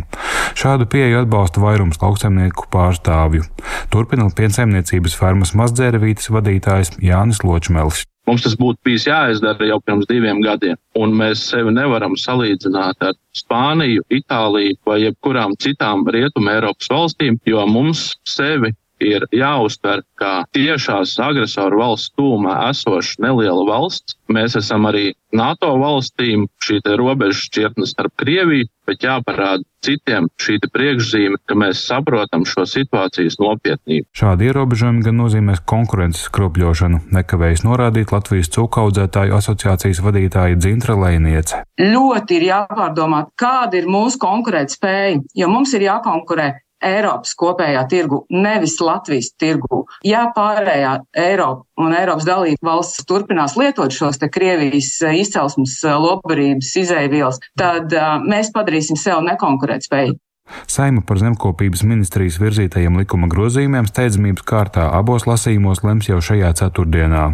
Šādu 0.59 0.89
pieeju 0.93 1.23
atbalsta 1.25 1.62
vairums 1.65 2.03
lauksaimnieku 2.03 2.69
pārstāvju. 2.73 3.47
Turpina 3.93 4.29
piensaimniecības 4.37 5.17
fermas 5.17 5.57
mazdzērvītes 5.57 6.33
vadītājs 6.35 6.99
Jānis 7.01 7.43
Ločmelis. 7.47 8.05
Mums 8.27 8.43
tas 8.43 8.57
būtu 8.59 8.81
bijis 8.85 9.05
jāizdara 9.07 9.69
jau 9.69 9.79
pirms 9.87 10.09
diviem 10.11 10.41
gadiem, 10.43 10.79
un 10.99 11.12
mēs 11.15 11.45
sevi 11.53 11.71
nevaram 11.75 12.17
salīdzināt 12.19 13.05
ar 13.07 13.15
Spāniju, 13.39 14.03
Itāliju 14.11 14.81
vai 14.89 14.99
jebkurām 15.05 15.55
citām 15.62 16.03
Rietumē 16.11 16.57
Eiropas 16.59 16.91
valstīm, 16.91 17.39
jo 17.47 17.62
mums 17.71 18.09
sevi 18.27 18.73
ir 19.03 19.27
jāuztver 19.35 20.03
kā 20.21 20.45
tiešās 20.57 21.17
agresoru 21.23 21.81
valsts 21.83 22.15
tūmā 22.19 22.57
esoša 22.71 23.23
neliela 23.27 23.67
valsts. 23.69 24.17
Mēs 24.33 24.57
esam 24.59 24.89
arī 24.89 25.13
NATO 25.37 25.75
valstīm 25.79 26.47
šī 26.65 26.81
robeža 26.99 27.39
šķirtne 27.47 27.87
starp 27.87 28.15
Krieviju, 28.19 28.67
bet 28.87 29.05
jāparāda 29.05 29.65
citiem 29.85 30.27
šī 30.41 30.59
priekšzīme, 30.73 31.39
ka 31.47 31.55
mēs 31.59 31.85
saprotam 31.87 32.47
šo 32.49 32.65
situācijas 32.67 33.39
nopietnību. 33.43 34.09
Šādi 34.17 34.49
ierobežojumi 34.51 35.05
gan 35.07 35.19
nozīmēs 35.21 35.63
konkurences 35.69 36.27
skropļošanu, 36.31 37.03
nekavējas 37.15 37.65
norādīt 37.67 38.15
Latvijas 38.15 38.51
cūkaudzētāju 38.57 39.37
asociācijas 39.39 40.03
vadītāja 40.07 40.59
Dzintra 40.59 40.99
Lēniece. 40.99 41.63
Ļoti 41.83 42.41
ir 42.41 42.49
jāpārdomā, 42.51 43.27
kāda 43.39 43.79
ir 43.79 43.91
mūsu 43.91 44.23
konkurētspēja, 44.23 45.21
jo 45.39 45.51
mums 45.53 45.75
ir 45.77 45.87
jākonkurē 45.87 46.53
Eiropas 46.85 47.33
kopējā 47.39 47.85
tirgu, 47.89 48.23
nevis 48.31 48.77
Latvijas 48.85 49.31
tirgu. 49.41 49.85
Ja 50.05 50.27
pārējā 50.37 50.93
Eiropa 51.17 51.65
un 51.81 51.95
Eiropas 51.97 52.27
dalība 52.29 52.71
valsts 52.71 53.07
turpinās 53.09 53.57
lietot 53.57 53.95
šos 53.95 54.21
te 54.21 54.29
Krievijas 54.33 54.93
eh, 55.07 55.21
izcelsmes 55.23 55.79
eh, 55.85 55.97
lobarības 55.97 56.75
izēvielas, 56.83 57.41
tad 57.59 57.93
uh, 57.97 58.17
mēs 58.25 58.53
padarīsim 58.55 58.99
sev 59.01 59.25
nekonkurētspēju. 59.27 60.19
Saima 60.71 61.03
par 61.07 61.19
zemkopības 61.21 61.83
ministrijas 61.87 62.39
virzītajiem 62.41 62.99
likuma 63.01 63.29
grozījumiem 63.31 63.89
steidzamības 63.91 64.45
kārtā 64.47 64.87
abos 64.95 65.27
lasījumos 65.27 65.83
lems 65.87 66.09
jau 66.11 66.21
šajā 66.23 66.53
ceturtdienā. 66.61 67.25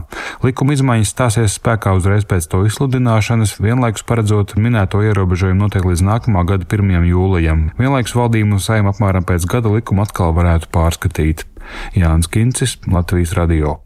Likuma 0.44 0.76
izmaiņas 0.76 1.12
stāsies 1.14 1.58
spēkā 1.58 1.94
uzreiz 1.98 2.26
pēc 2.28 2.48
to 2.52 2.62
izsludināšanas, 2.68 3.58
vienlaikus 3.62 4.06
paredzot 4.08 4.56
minēto 4.56 5.02
ierobežojumu 5.04 5.66
notiek 5.66 5.86
līdz 5.88 6.04
nākamā 6.08 6.44
gada 6.48 6.68
1. 6.68 7.06
jūlijam. 7.10 7.68
Vienlaikus 7.78 8.16
valdību 8.18 8.60
saima 8.62 8.92
apmēram 8.94 9.28
pēc 9.28 9.46
gada 9.50 9.72
likuma 9.72 10.06
atkal 10.08 10.34
varētu 10.36 10.72
pārskatīt. 10.72 11.46
Jānis 11.96 12.30
Kincis, 12.32 12.78
Latvijas 12.90 13.36
radio. 13.38 13.78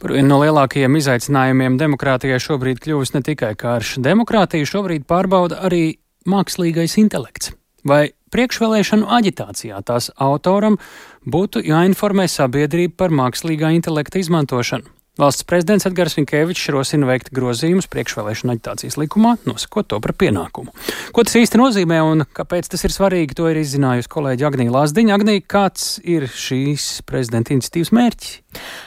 Par 0.00 0.12
vienu 0.12 0.28
no 0.34 0.40
lielākajiem 0.42 0.98
izaicinājumiem 1.00 1.78
demokrātijai 1.80 2.40
šobrīd 2.42 2.82
kļuvis 2.84 3.14
ne 3.16 3.22
tikai 3.24 3.54
karš. 3.58 3.96
Demokrātiju 4.04 4.68
šobrīd 4.68 5.06
pārbauda 5.08 5.62
arī 5.68 5.96
mākslīgais 6.28 6.98
intelekts. 7.00 7.54
Vai 7.86 8.10
priekšvēlēšanu 8.34 9.06
aģitācijā 9.18 9.78
tās 9.86 10.10
autoram 10.18 10.80
būtu 11.22 11.62
jāinformē 11.66 12.26
sabiedrība 12.30 13.04
par 13.04 13.14
mākslīgā 13.14 13.70
intelekta 13.76 14.18
izmantošanu? 14.22 14.95
Valsts 15.16 15.46
prezidents 15.48 15.86
Edgars 15.88 16.18
Rinkēvičs 16.18 16.66
rosina 16.74 17.06
veikt 17.08 17.30
grozījumus 17.32 17.86
priekšvēlēšana 17.88 18.52
aģitācijas 18.52 18.98
likumā, 19.00 19.30
nosakot 19.48 19.88
to 19.88 19.96
par 20.04 20.12
pienākumu. 20.12 20.74
Ko 21.16 21.24
tas 21.24 21.38
īsti 21.40 21.56
nozīmē 21.56 22.02
un 22.04 22.26
kāpēc 22.36 22.68
tas 22.68 22.84
ir 22.84 22.92
svarīgi, 22.92 23.38
to 23.38 23.48
ir 23.48 23.56
izzinājusi 23.62 24.12
kolēģi 24.12 24.44
Agnija 24.44 24.74
Lāsdiņa. 24.74 25.16
Agnija, 25.16 25.44
kāds 25.48 25.94
ir 26.04 26.28
šīs 26.28 26.98
prezidenta 27.08 27.56
iniciatīvas 27.56 27.94
mērķis? 27.96 28.34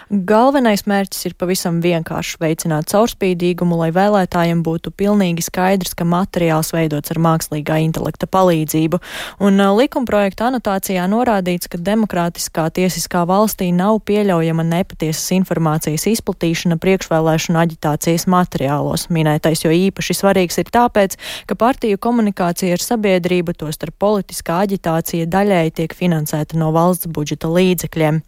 Galvenais 0.09 0.85
mērķis 0.89 1.27
ir 1.29 1.35
pavisam 1.37 1.75
vienkārši 1.81 2.39
veicināt 2.41 2.89
caurspīdīgumu, 2.89 3.77
lai 3.77 3.89
vēlētājiem 3.93 4.63
būtu 4.65 4.89
pilnīgi 4.97 5.45
skaidrs, 5.45 5.93
ka 5.97 6.07
materiāls 6.09 6.71
veidots 6.73 7.13
ar 7.13 7.21
mākslīgā 7.21 7.77
intelekta 7.85 8.25
palīdzību. 8.29 9.01
Un 9.45 9.61
likumprojekta 9.77 10.49
anotācijā 10.49 11.05
norādīts, 11.09 11.69
ka 11.69 11.77
demokrātiskā 11.77 12.65
tiesiskā 12.73 13.21
valstī 13.29 13.69
nav 13.73 14.01
pieļaujama 14.09 14.65
nepatiesas 14.71 15.29
informācijas 15.37 16.07
izpētē 16.09 16.18
izplatīšana 16.19 16.77
priekšvēlēšanu 16.83 17.59
aģitācijas 17.63 18.27
materiālos. 18.29 19.07
Minētais 19.13 19.63
jo 19.63 19.71
īpaši 19.73 20.15
svarīgs 20.17 20.59
ir 20.61 20.69
tāpēc, 20.73 21.15
ka 21.47 21.57
partiju 21.59 21.99
komunikācija 22.01 22.75
ar 22.75 22.83
sabiedrību, 22.83 23.55
tostarp 23.57 23.95
politiskā 24.01 24.59
aģitācija, 24.65 25.29
daļēji 25.31 25.75
tiek 25.79 25.95
finansēta 25.95 26.59
no 26.59 26.71
valsts 26.75 27.09
budžeta 27.09 27.49
līdzekļiem. 27.51 28.21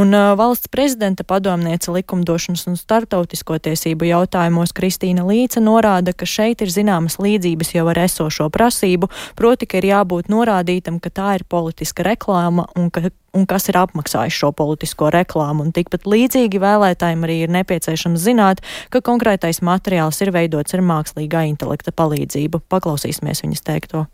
Un 0.00 0.16
uh, 0.16 0.32
valsts 0.38 0.70
prezidenta 0.72 1.26
padomniece 1.28 1.92
likumdošanas 1.94 2.66
un 2.70 2.78
starptautisko 2.80 3.60
tiesību 3.68 4.08
jautājumos 4.08 4.74
Kristīna 4.76 5.26
Līca 5.28 5.62
norāda, 5.64 6.14
ka 6.16 6.28
šeit 6.28 6.64
ir 6.64 6.72
zināmas 6.72 7.18
līdzības 7.22 7.74
jau 7.76 7.88
ar 7.92 8.04
esošo 8.06 8.48
prasību, 8.54 9.10
proti, 9.38 9.68
ka 9.68 9.80
ir 9.80 9.90
jābūt 9.92 10.32
norādītam, 10.32 11.00
ka 11.02 11.12
tā 11.12 11.34
ir 11.38 11.46
politiska 11.48 12.06
reklāma 12.06 12.68
un 12.78 12.90
ka 12.94 13.08
un 13.34 13.46
kas 13.50 13.68
ir 13.70 13.78
apmaksājis 13.80 14.38
šo 14.40 14.52
politisko 14.56 15.10
reklāmu. 15.14 15.66
Un 15.66 15.74
tikpat 15.76 16.08
līdzīgi 16.08 16.62
vēlētājiem 16.62 17.26
arī 17.26 17.40
ir 17.44 17.54
nepieciešams 17.58 18.24
zināt, 18.24 18.64
ka 18.94 19.02
konkrētais 19.04 19.62
materiāls 19.66 20.22
ir 20.24 20.32
veidots 20.34 20.76
ar 20.76 20.84
mākslīgā 20.86 21.46
intelekta 21.50 21.94
palīdzību. 21.94 22.64
Paklausīsimies 22.72 23.44
viņas 23.46 23.66
teikto. 23.66 24.06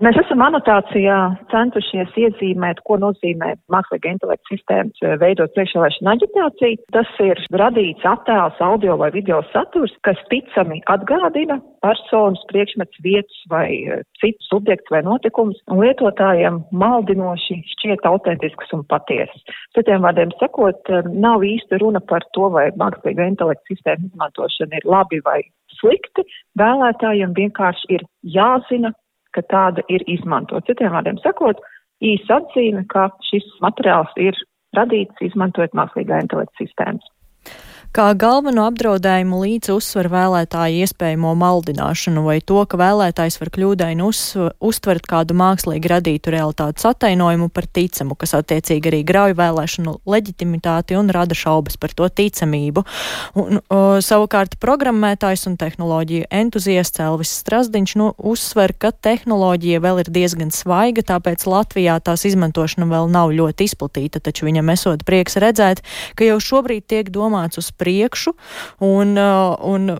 Mēs 0.00 0.16
esam 0.18 0.40
anotācijā 0.42 1.16
centušies 1.52 2.14
iezīmēt, 2.18 2.80
ko 2.88 2.96
nozīmē 2.98 3.52
mākslīga 3.70 4.14
intelekta 4.14 4.48
sistēmas 4.48 5.02
eh, 5.04 5.12
veidot 5.20 5.52
priekšvēlēšanu 5.54 6.10
aģitāciju. 6.14 6.80
Tas 6.96 7.10
ir 7.22 7.42
radīts 7.60 8.06
attēls, 8.08 8.58
audio 8.64 8.96
vai 8.98 9.10
video 9.14 9.42
saturs, 9.52 9.92
kas 10.06 10.18
ticami 10.32 10.80
atgādina 10.90 11.60
personas, 11.84 12.42
priekšmets, 12.50 12.98
vietas 13.04 13.44
vai 13.52 13.68
eh, 13.84 14.02
citus 14.18 14.48
subjektus 14.50 14.96
vai 14.96 15.04
notikumus, 15.06 15.60
un 15.70 15.84
lietotājiem 15.84 16.62
maldinoši 16.82 17.60
šķiet 17.76 18.08
autentisks 18.08 18.72
un 18.74 18.86
patiesas. 18.90 19.44
Citiem 19.76 20.02
vārdiem 20.08 20.32
sakot, 20.40 20.82
eh, 20.88 21.12
nav 21.12 21.44
īsti 21.46 21.78
runa 21.84 22.00
par 22.00 22.24
to, 22.32 22.48
vai 22.56 22.70
mākslīga 22.80 23.28
intelekta 23.28 23.74
sistēma 23.74 24.08
izmantošana 24.08 24.80
ir 24.80 24.88
labi 24.96 25.20
vai 25.28 25.42
slikti. 25.78 26.24
Vēlētājiem 26.58 27.36
vienkārši 27.36 27.94
ir 27.98 28.04
jāzina, 28.34 28.92
ka 29.36 29.44
tāda 29.52 29.84
ir 29.92 30.04
izmantota. 30.10 30.66
Citiem 30.68 30.92
vārdiem 30.94 31.18
sakot, 31.24 31.60
īsa 32.04 32.40
atzīme, 32.40 32.84
ka 32.92 33.08
šis 33.30 33.46
materiāls 33.64 34.12
ir 34.20 34.38
radīts 34.76 35.24
izmantojot 35.28 35.74
mākslīgā 35.76 36.22
intelekta 36.24 36.64
sistēmas. 36.64 37.04
Kā 37.92 38.06
galveno 38.16 38.62
apdraudējumu 38.70 39.38
līdz 39.42 39.68
uzsver 39.74 40.06
vēlētāju 40.08 40.78
iespējamo 40.80 41.34
maldināšanu 41.36 42.22
vai 42.24 42.38
to, 42.40 42.62
ka 42.64 42.78
vēlētājs 42.80 43.34
var 43.36 43.50
kļūdaini 43.52 44.04
uz, 44.06 44.20
uztvert 44.64 45.04
kādu 45.10 45.36
mākslīgi 45.36 45.90
radītu 45.92 46.32
realitātes 46.32 46.86
attainojumu 46.88 47.50
par 47.52 47.66
ticamu, 47.68 48.16
kas 48.16 48.32
attiecīgi 48.38 48.88
arī 48.88 49.00
grauj 49.04 49.34
vēlēšanu 49.36 49.92
leģitimitāti 50.08 50.96
un 50.96 51.12
rada 51.12 51.36
šaubas 51.36 51.76
par 51.76 51.92
to 51.92 52.08
ticamību. 52.08 52.86
Un, 53.36 53.60
o, 53.60 53.82
savukārt 54.00 54.56
programmētājs 54.64 55.44
un 55.52 55.60
tehnoloģiju 55.60 56.30
entuziasts 56.32 57.04
Elvis 57.04 57.34
Strasdiņš 57.42 57.94
nu, 58.00 58.08
uzsver, 58.16 58.72
ka 58.72 58.94
tehnoloģija 58.96 59.82
vēl 59.84 60.00
ir 60.06 60.12
diezgan 60.16 60.54
svaiga, 60.56 61.04
tāpēc 61.12 61.44
Latvijā 61.44 62.00
tās 62.00 62.24
izmantošana 62.24 62.88
vēl 62.88 63.12
nav 63.12 63.36
ļoti 63.36 63.68
izplatīta, 63.68 64.24
taču 64.24 64.48
viņam 64.48 64.72
esot 64.78 65.04
prieks 65.04 65.36
redzēt, 65.44 65.84
ka 66.16 66.32
jau 66.32 66.40
šobrīd 66.40 66.88
tiek 66.88 67.12
domāts 67.12 67.60
uz 67.60 67.68
priekšu 67.82 68.34
un, 68.78 69.18
uh, 69.18 69.58
un 69.66 69.98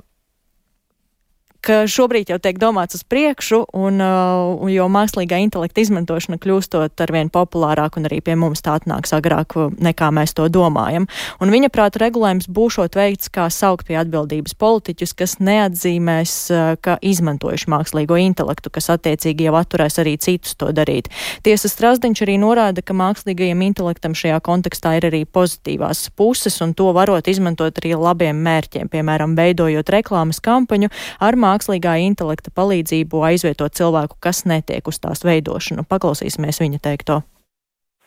ka 1.63 1.83
šobrīd 1.91 2.33
jau 2.33 2.39
tiek 2.43 2.59
domāts 2.59 2.97
uz 2.99 3.05
priekšu, 3.07 3.63
un, 3.79 4.01
uh, 4.03 4.63
jo 4.71 4.89
mākslīgā 4.91 5.39
intelekta 5.45 5.83
izmantošana 5.85 6.41
kļūstot 6.43 7.03
arvien 7.05 7.31
populārāk 7.33 7.99
un 7.99 8.09
arī 8.09 8.19
pie 8.25 8.35
mums 8.39 8.65
tā 8.65 8.75
atnāks 8.81 9.15
agrāk 9.15 9.55
nekā 9.79 10.11
mēs 10.15 10.35
to 10.35 10.49
domājam. 10.53 11.07
Un 11.43 11.53
viņa 11.55 11.71
prāta 11.73 12.03
regulējums 12.03 12.49
būšot 12.51 12.99
veikts 12.99 13.31
kā 13.33 13.47
saukt 13.53 13.87
pie 13.87 13.99
atbildības 14.01 14.57
politiķus, 14.59 15.15
kas 15.19 15.37
neatzīmēs, 15.39 16.35
uh, 16.51 16.75
ka 16.83 16.97
izmantojuši 16.99 17.71
mākslīgo 17.71 18.19
intelektu, 18.19 18.73
kas 18.75 18.91
attiecīgi 18.97 19.47
jau 19.47 19.55
atturēs 19.61 20.01
arī 20.03 20.17
citus 20.19 20.59
to 20.59 20.73
darīt. 20.75 21.13
Tiesa 21.47 21.71
Strasdiņš 21.71 22.25
arī 22.27 22.39
norāda, 22.43 22.83
ka 22.83 22.97
mākslīgajam 22.97 23.63
intelektam 23.69 24.19
šajā 24.19 24.41
kontekstā 24.43 24.97
ir 24.99 25.09
arī 25.13 25.23
pozitīvās 25.31 26.09
puses, 26.19 26.59
un 26.65 26.75
to 26.75 26.91
varot 26.97 27.31
izmantot 27.31 27.79
arī 27.83 27.95
labiem 27.95 28.43
mērķiem, 28.43 28.91
piemēram, 28.93 29.39
veidojot 29.39 29.95
reklāmas 29.95 30.43
kampaņu 30.43 30.91
ar 31.23 31.39
mākslīgā 31.53 31.99
intelekta 32.09 32.51
palīdzību 32.57 33.23
aizvietot 33.29 33.77
cilvēku, 33.77 34.17
kas 34.21 34.47
netiek 34.49 34.89
uz 34.89 34.99
tās 35.03 35.23
veidošanu. 35.29 35.85
Paklausīsimies 35.89 36.65
viņa 36.65 36.83
teikto. 36.83 37.23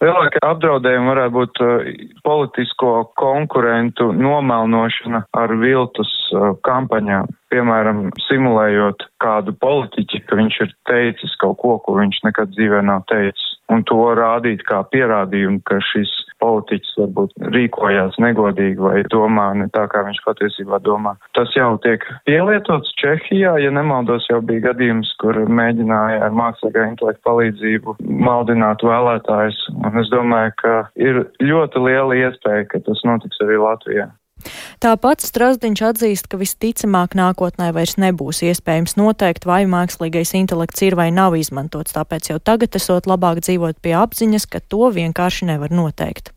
Lielākie 0.04 0.42
apdraudējumi 0.44 1.08
varētu 1.08 1.34
būt 1.38 1.60
uh, 1.64 1.86
politisko 2.26 2.92
konkurentu 3.16 4.10
nomelnošana 4.12 5.24
ar 5.40 5.54
viltus 5.62 6.12
uh, 6.34 6.52
kampaņām. 6.68 7.32
Piemēram, 7.54 8.08
simulējot 8.26 9.06
kādu 9.22 9.54
politiķi, 9.62 10.24
ka 10.26 10.38
viņš 10.40 10.62
ir 10.66 10.72
teicis 10.90 11.36
kaut 11.42 11.60
ko, 11.62 11.76
ko 11.86 11.98
viņš 12.00 12.24
nekad 12.26 12.54
dzīvē 12.56 12.82
nav 12.88 13.06
teicis, 13.12 13.52
un 13.72 13.84
to 13.90 14.00
rādīt 14.18 14.64
kā 14.68 14.82
pierādījumu, 14.92 15.62
ka 15.70 15.78
šis 15.92 16.12
politiķis 16.42 16.96
varbūt 17.00 17.38
rīkojās 17.56 18.18
negodīgi 18.22 18.82
vai 18.82 19.04
domā 19.12 19.48
ne 19.60 19.68
tā, 19.76 19.86
kā 19.92 20.04
viņš 20.08 20.22
patiesībā 20.26 20.82
domā. 20.86 21.16
Tas 21.38 21.54
jau 21.58 21.76
tiek 21.86 22.04
pielietots 22.28 22.94
Čehijā, 23.02 23.56
ja 23.64 23.72
nemaldos, 23.74 24.28
jau 24.32 24.42
bija 24.46 24.72
gadījums, 24.72 25.14
kur 25.22 25.40
mēģināja 25.46 26.26
ar 26.28 26.36
mākslīgā 26.36 26.90
intelekta 26.92 27.24
palīdzību 27.30 27.98
maldināt 28.26 28.84
vēlētājus, 28.86 29.62
un 29.86 30.02
es 30.02 30.12
domāju, 30.14 30.54
ka 30.62 30.76
ir 31.00 31.24
ļoti 31.44 31.88
liela 31.88 32.22
iespēja, 32.26 32.70
ka 32.74 32.84
tas 32.90 33.02
notiks 33.08 33.42
arī 33.46 33.62
Latvijā. 33.62 34.10
Tāpat 34.84 35.26
Strasdiņš 35.26 35.84
atzīst, 35.90 36.30
ka 36.30 36.40
visticamāk 36.42 37.18
nākotnē 37.18 37.72
vairs 37.76 37.98
nebūs 38.02 38.44
iespējams 38.46 38.98
noteikt, 39.00 39.48
vai 39.50 39.64
mākslīgais 39.70 40.36
intelekts 40.38 40.86
ir 40.86 41.00
vai 41.00 41.10
nav 41.16 41.38
izmantots, 41.40 41.96
tāpēc 41.96 42.34
jau 42.34 42.40
tagad 42.44 42.78
esot 42.78 43.10
labāk 43.10 43.42
dzīvot 43.46 43.82
pie 43.82 43.98
apziņas, 43.98 44.50
ka 44.52 44.62
to 44.62 44.92
vienkārši 44.94 45.50
nevar 45.54 45.74
noteikt. 45.74 46.35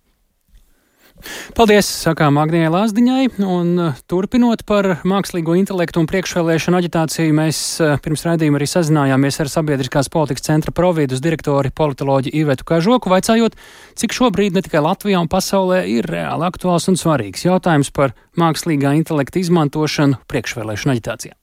Paldies, 1.59 1.88
sakām 2.04 2.38
Agnijai 2.40 2.70
Lāsdiņai, 2.72 3.22
un 3.44 3.70
uh, 3.83 3.96
turpinot 4.11 4.62
par 4.68 4.90
mākslīgo 5.09 5.57
intelektu 5.59 6.02
un 6.02 6.09
priekšvēlēšanu 6.11 6.78
aģitāciju, 6.78 7.35
mēs 7.37 7.62
uh, 7.83 7.96
pirms 8.04 8.24
raidījuma 8.28 8.61
arī 8.61 8.68
sazinājāmies 8.70 9.40
ar 9.42 9.50
Sabiedriskās 9.52 10.11
politikas 10.14 10.46
centra 10.46 10.74
provīdus 10.74 11.22
direktori 11.24 11.72
politoloģi 11.74 12.35
Ivetu 12.42 12.68
Kažoku, 12.68 13.12
vaicājot, 13.12 13.59
cik 13.98 14.14
šobrīd 14.16 14.57
ne 14.57 14.62
tikai 14.66 14.85
Latvijā 14.85 15.20
un 15.22 15.33
pasaulē 15.33 15.83
ir 15.90 16.09
reāli 16.09 16.48
aktuāls 16.48 16.88
un 16.92 17.00
svarīgs 17.00 17.44
jautājums 17.48 17.92
par 17.94 18.14
mākslīgā 18.38 18.94
intelekta 19.00 19.42
izmantošanu 19.42 20.22
priekšvēlēšanu 20.31 20.96
aģitācijā 20.96 21.38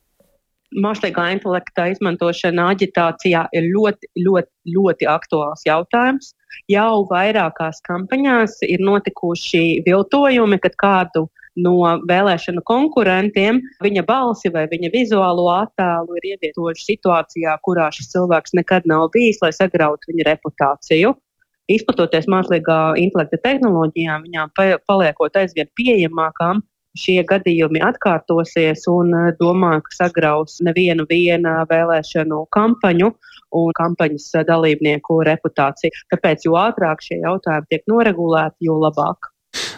mākslīgā 0.83 1.29
intelekta 1.35 1.88
izmantošana 1.93 2.69
aģitācijā 2.73 3.45
ir 3.55 3.67
ļoti, 3.71 4.09
ļoti, 4.25 4.51
ļoti 4.75 5.07
aktuāls 5.11 5.63
jautājums. 5.67 6.33
Jau 6.71 7.05
vairākās 7.09 7.81
kampaņās 7.85 8.59
ir 8.67 8.83
notikuši 8.83 9.83
viltojumi, 9.85 10.59
kad 10.63 10.77
kādu 10.81 11.27
no 11.55 11.75
vēlēšanu 12.07 12.63
konkurentiem 12.67 13.61
viņa 13.83 14.03
balsi 14.07 14.51
vai 14.51 14.65
viņa 14.71 14.91
vizuālo 14.93 15.47
attēlu 15.53 16.17
ir 16.19 16.31
ievietojuši 16.33 16.89
situācijā, 16.91 17.55
kurā 17.63 17.89
šis 17.95 18.11
cilvēks 18.11 18.55
nekad 18.59 18.87
nav 18.91 19.07
bijis, 19.13 19.39
lai 19.43 19.53
sagrautu 19.55 20.11
viņa 20.11 20.27
reputāciju. 20.31 21.15
Izplatoties 21.71 22.27
mākslīgā 22.29 22.79
intelekta 23.01 23.39
tehnoloģijām, 23.41 24.27
viņām 24.27 24.51
paliekot 24.85 25.39
aizvien 25.39 25.71
pieejamākām, 25.79 26.61
šie 26.99 27.19
gadījumi 27.27 27.81
atkārtosies 27.86 28.88
un 28.91 29.13
eh, 29.13 29.29
domāju, 29.39 29.86
ka 29.88 29.97
sagraus 29.99 30.60
nevienu 30.65 31.08
vēlēšanu 31.10 32.45
kampaņu 32.55 33.12
un 33.55 33.71
kampaņas 33.77 34.31
dalībnieku 34.47 35.21
reputāciju. 35.27 36.03
Tāpēc, 36.12 36.47
jo 36.47 36.58
ātrāk 36.60 37.03
šie 37.05 37.21
jautājumi 37.21 37.71
tiek 37.71 37.88
noregulēti, 37.91 38.67
jo 38.69 38.79
labāk. 38.81 39.34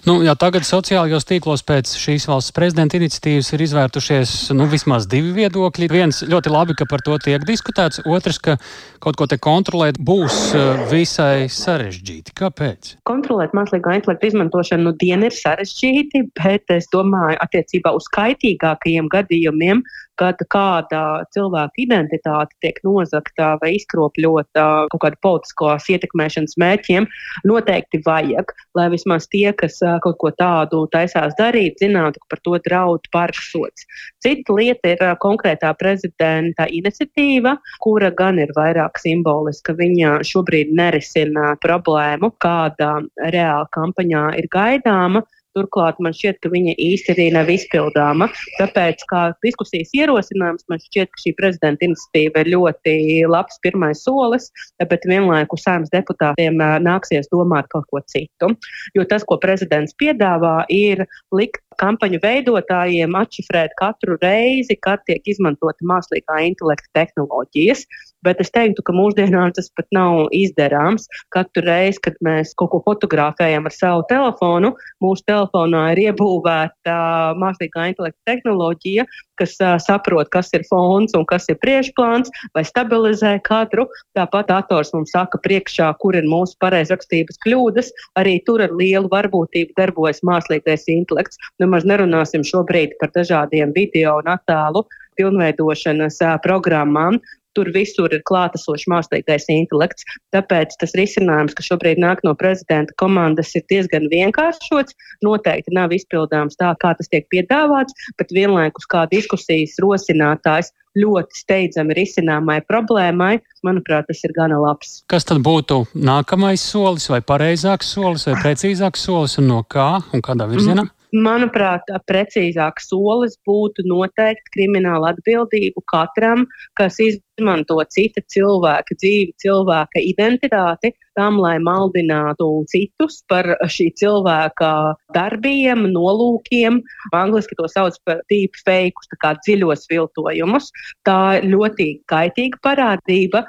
Nu, 0.08 0.22
jau 0.24 0.38
tagad 0.40 0.64
sociālajos 0.64 1.26
tīklos 1.28 1.66
pēc 1.68 1.90
šīs 2.00 2.30
valsts 2.30 2.54
prezidenta 2.56 2.96
iniciatīvas 2.96 3.50
ir 3.52 3.64
izvērtušies 3.66 4.36
nu, 4.56 4.70
vismaz 4.72 5.04
divi 5.12 5.34
viedokļi. 5.36 5.90
Viens 5.92 6.22
ļoti 6.24 6.54
labi, 6.54 6.78
ka 6.80 6.88
par 6.88 7.04
to 7.04 7.18
tiek 7.20 7.44
diskutēts, 7.44 8.00
otrs, 8.08 8.40
ka 8.40 8.56
kaut 9.04 9.20
ko 9.20 9.28
te 9.28 9.36
kontrolēt 9.36 10.00
būs 10.00 10.38
eh, 10.56 10.86
visai 10.94 11.50
sarežģīti. 11.52 12.38
Kāpēc? 12.40 12.94
Kontrolēt 13.10 13.52
mākslīgā 13.58 13.98
intelekta 14.00 14.32
izmantošanu 14.32 14.88
nu 14.88 14.96
dienu 14.96 15.28
ir 15.28 15.36
sarežģīti, 15.36 16.24
bet 16.40 16.72
es 16.78 16.88
domāju, 16.94 17.42
attiecībā 17.44 17.92
uz 18.00 18.08
kaitīgākajiem 18.16 19.12
gadījumiem 19.12 19.84
kad 20.20 20.42
kāda 20.54 21.04
cilvēka 21.36 21.82
identitāte 21.82 22.56
tiek 22.64 22.80
nozagta 22.86 23.54
vai 23.62 23.76
izkropļota 23.78 24.66
kaut 24.92 25.04
kāda 25.04 25.20
politiskās 25.24 25.88
ietekmēšanas 25.94 26.58
mērķiem, 26.62 27.08
noteikti 27.48 28.02
vajag, 28.06 28.54
lai 28.78 28.88
vismaz 28.94 29.30
tie, 29.32 29.52
kas 29.58 29.80
kaut 30.04 30.18
ko 30.22 30.32
tādu 30.38 30.86
taisās 30.94 31.36
darīt, 31.40 31.78
zinātu, 31.82 32.22
ka 32.24 32.36
par 32.36 32.44
to 32.46 32.58
draud 32.68 33.08
paršsots. 33.14 33.88
Cita 34.24 34.58
lieta 34.58 34.94
ir 34.96 35.04
konkrētā 35.24 35.74
prezidenta 35.80 36.68
iniciatīva, 36.74 37.58
kura 37.84 38.12
gan 38.12 38.42
ir 38.42 38.54
vairāk 38.58 39.00
simboliska. 39.02 39.76
Viņa 39.78 40.20
šobrīd 40.28 40.74
nerisina 40.78 41.56
problēmu, 41.64 42.34
kāda 42.44 42.98
reāla 43.34 43.68
kampaņā 43.76 44.30
ir 44.42 44.50
gaidāma. 44.54 45.24
Turklāt 45.58 45.98
man 46.04 46.14
šķiet, 46.14 46.38
ka 46.44 46.52
viņa 46.54 46.76
īsti 46.78 47.14
arī 47.16 47.28
nav 47.34 47.50
izpildāma. 47.50 48.30
Tāpēc, 48.60 49.04
kā 49.10 49.22
diskusijas 49.46 49.94
ierosinājums, 49.98 50.68
man 50.70 50.82
šķiet, 50.84 51.10
ka 51.14 51.24
šī 51.24 51.34
prezidenta 51.40 51.88
iniciatīva 51.88 52.44
ir 52.44 52.52
ļoti 52.54 52.96
labs 53.32 53.58
pirmais 53.66 54.04
solis, 54.06 54.52
bet 54.78 55.08
vienlaikus 55.10 55.66
saimnes 55.66 55.94
deputātiem 55.94 56.62
nāksies 56.86 57.32
domāt 57.34 57.72
kaut 57.74 57.88
ko 57.90 58.04
citu. 58.06 58.54
Jo 58.94 59.08
tas, 59.10 59.26
ko 59.26 59.40
prezidents 59.42 59.98
piedāvā, 59.98 60.60
ir 60.70 61.08
likt 61.34 61.64
kampaņu 61.82 62.20
veidotājiem 62.24 63.16
atšifrēt 63.18 63.76
katru 63.80 64.18
reizi, 64.22 64.78
kad 64.82 65.04
tiek 65.10 65.26
izmantota 65.30 65.88
mākslīgā 65.88 66.42
intelekta 66.50 66.90
tehnoloģijas. 67.02 67.86
Bet 68.28 68.42
es 68.44 68.52
teiktu, 68.52 68.84
ka 68.84 68.96
mūsdienās 68.96 69.56
tas 69.56 69.70
pat 69.78 69.88
nav 69.96 70.28
izdarāms. 70.36 71.06
Katru 71.32 71.64
reizi, 71.64 72.02
kad 72.04 72.18
mēs 72.26 72.52
kaut 72.60 72.74
ko 72.74 72.82
fotografējam 72.84 73.70
ar 73.70 73.76
savu 73.76 74.04
telefonu, 74.10 74.74
mūsu 75.04 75.24
telefonā 75.30 75.86
ir 75.94 76.02
iebūvēta 76.10 76.92
uh, 76.92 77.38
mākslīgā 77.40 77.88
intelekta 77.94 78.20
tehnoloģija, 78.28 79.08
kas 79.40 79.56
uh, 79.62 79.78
saprot, 79.80 80.28
kas 80.34 80.52
ir 80.58 80.66
fons 80.68 81.16
un 81.16 81.24
kas 81.30 81.48
ir 81.48 81.60
priekšplāns, 81.64 82.34
vai 82.58 82.66
stabilizē 82.68 83.38
kadru. 83.48 83.88
Tāpat 84.18 84.52
dators 84.52 84.92
mums 84.96 85.16
saka 85.16 85.40
priekšā, 85.48 85.94
kur 86.04 86.20
ir 86.20 86.28
mūsu 86.28 86.60
pareizrakstības 86.64 87.40
kļūdas. 87.48 87.94
Arī 88.20 88.38
tur 88.44 88.66
ar 88.66 88.76
lielu 88.76 89.08
varbūtību 89.14 89.78
darbojas 89.80 90.20
mākslīgais 90.28 90.88
intelekts. 90.92 91.40
Nemaz 91.64 91.88
nerunāsim 91.88 92.44
šobrīd 92.44 93.00
par 93.00 93.16
dažādiem 93.16 93.72
video 93.78 94.20
un 94.20 94.36
attēlu 94.36 94.84
pilnveidošanas 95.18 96.20
programmām, 96.44 97.18
tur 97.58 97.72
visur 97.74 98.14
ir 98.14 98.24
klātesošs 98.30 98.88
mākslīgais 98.92 99.50
intelekts. 99.54 100.06
Tāpēc 100.36 100.78
tas 100.82 100.96
risinājums, 100.98 101.58
kas 101.58 101.72
šobrīd 101.72 102.02
nāk 102.04 102.24
no 102.28 102.36
prezidenta 102.38 102.94
komandas, 103.02 103.56
ir 103.58 103.66
diezgan 103.72 104.08
vienkāršots. 104.14 104.98
Noteikti 105.26 105.74
nav 105.76 105.96
izpildāms 105.98 106.60
tā, 106.62 106.74
kā 106.82 106.94
tas 106.98 107.10
tiek 107.12 107.26
piedāvāts, 107.34 107.96
bet 108.20 108.34
vienlaikus 108.36 108.90
kā 108.92 109.08
diskusijas 109.12 109.80
rosinātājs 109.84 110.74
ļoti 110.98 111.42
steidzami 111.42 111.96
risināmai 111.98 112.60
problēmai, 112.66 113.38
manuprāt, 113.66 114.08
tas 114.10 114.24
ir 114.26 114.34
gana 114.38 114.58
labs. 114.62 115.02
Kas 115.12 115.28
tad 115.28 115.44
būtu 115.46 115.84
nākamais 115.94 116.64
solis, 116.64 117.08
vai 117.12 117.22
pareizāks 117.22 117.94
solis, 117.94 118.28
vai 118.30 118.38
precīzāks 118.42 119.06
solis, 119.08 119.38
un 119.42 119.52
no 119.52 119.64
kā 119.70 119.98
un 120.14 120.24
kādā 120.26 120.50
virzienā? 120.50 120.88
Mm. 120.88 120.94
Manuprāt, 121.24 121.88
precīzāks 122.10 122.90
solis 122.90 123.38
būtu 123.48 123.86
noteikt 123.88 124.50
kriminālu 124.52 125.08
atbildību 125.14 125.86
katram, 125.88 126.44
kas 126.76 127.00
izmanto 127.00 127.27
izmanto 127.38 127.78
cita 127.94 128.22
cilvēka 128.34 128.98
dzīvi, 128.98 129.36
cilvēka 129.42 130.02
identitāti 130.02 130.94
tam, 131.18 131.40
lai 131.42 131.58
maldinātu 131.64 132.46
citus 132.70 133.24
par 133.30 133.50
šī 133.66 133.90
cilvēka 133.98 134.72
darbiem, 135.16 135.88
nolūkiem. 135.94 136.80
Angliski 137.18 137.58
to 137.58 137.66
sauc 137.72 137.98
par 138.06 138.22
deep 138.32 138.58
fakes, 138.62 139.10
tā 139.12 139.18
kā 139.24 139.34
dziļos 139.42 139.88
viltojumus. 139.90 140.70
Tā 141.08 141.42
ļoti 141.46 141.90
kaitīga 142.12 142.62
parādība, 142.66 143.44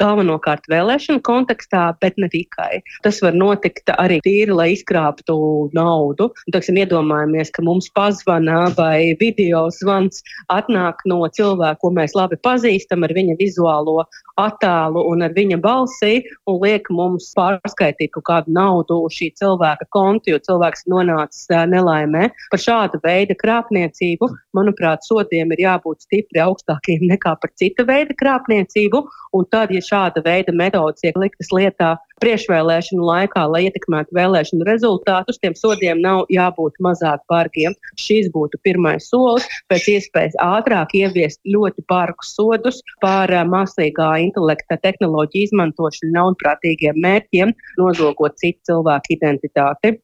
galvenokārt 0.00 0.68
vēlēšanu 0.70 1.22
kontekstā, 1.24 1.86
bet 2.04 2.20
ne 2.20 2.28
tikai. 2.32 2.82
Tas 3.06 3.22
var 3.24 3.36
notikt 3.36 3.90
arī 3.96 4.20
tīri, 4.24 4.52
lai 4.52 4.68
izkrāptu 4.74 5.38
naudu. 5.76 6.30
Un, 6.44 6.54
taksim, 6.54 6.78
iedomājamies, 6.82 7.52
ka 7.54 7.64
mums 7.64 7.88
pazvana 7.96 8.66
vai 8.76 9.14
video 9.20 9.64
zvans 9.74 10.20
atnāk 10.52 11.02
no 11.08 11.22
cilvēka, 11.32 11.80
ko 11.80 11.92
mēs 11.96 12.14
labi 12.18 12.38
pazīstam 12.44 13.06
ar 13.06 13.16
viņa 13.16 13.33
vizuālo 13.40 14.04
attēlu 14.40 15.04
un 15.10 15.22
ar 15.26 15.34
viņa 15.34 15.58
balsi 15.62 16.22
un 16.50 16.58
liek 16.62 16.88
mums 16.90 17.30
pārskaitīt 17.38 18.12
kaut 18.16 18.26
kādu 18.28 18.54
naudu 18.54 19.00
uz 19.06 19.14
šī 19.18 19.30
cilvēka 19.38 19.86
kontu, 19.94 20.32
jo 20.32 20.40
cilvēks 20.42 20.86
nonācis 20.90 21.46
nelaimē. 21.70 22.28
Par 22.50 22.62
šādu 22.62 23.00
veidu 23.04 23.36
krāpniecību, 23.40 24.30
manuprāt, 24.56 25.06
sodiem 25.06 25.54
ir 25.54 25.64
jābūt 25.66 26.06
stipri 26.06 26.42
augstākiem 26.44 27.06
nekā 27.12 27.36
par 27.40 27.52
cita 27.58 27.86
veida 27.86 28.16
krāpniecību. 28.18 29.04
Un 29.34 29.46
tad, 29.50 29.72
ja 29.74 29.82
šāda 29.82 30.22
veida 30.24 30.54
metodas 30.54 31.02
tiek 31.02 31.16
liktas 31.18 31.50
lietā 31.54 31.94
priekšvēlēšanu 32.24 33.04
laikā, 33.04 33.44
lai 33.52 33.66
ietekmētu 33.68 34.16
vēlēšanu 34.16 34.66
rezultātus, 34.68 35.40
tiem 35.42 35.56
sodiem 35.58 36.00
nav 36.04 36.24
jābūt 36.32 36.80
mazāk 36.84 37.24
bargiem. 37.30 37.76
Šis 38.00 38.30
būtu 38.34 38.60
pirmais 38.64 39.10
solis, 39.10 39.48
pēc 39.72 39.90
iespējas 39.96 40.38
ātrāk 40.44 40.96
ieviest 40.96 41.42
ļoti 41.44 41.84
bargus 41.90 42.32
sodus 42.38 42.80
par 43.04 43.32
mākslīgā 43.50 44.10
intelekta 44.24 44.80
tehnoloģiju 44.80 45.50
izmantošanu 45.50 46.16
ļaunprātīgiem 46.16 46.98
mērķiem, 47.04 47.54
nozogot 47.80 48.40
citu 48.40 48.72
cilvēku 48.72 49.16
identitāti. 49.18 49.98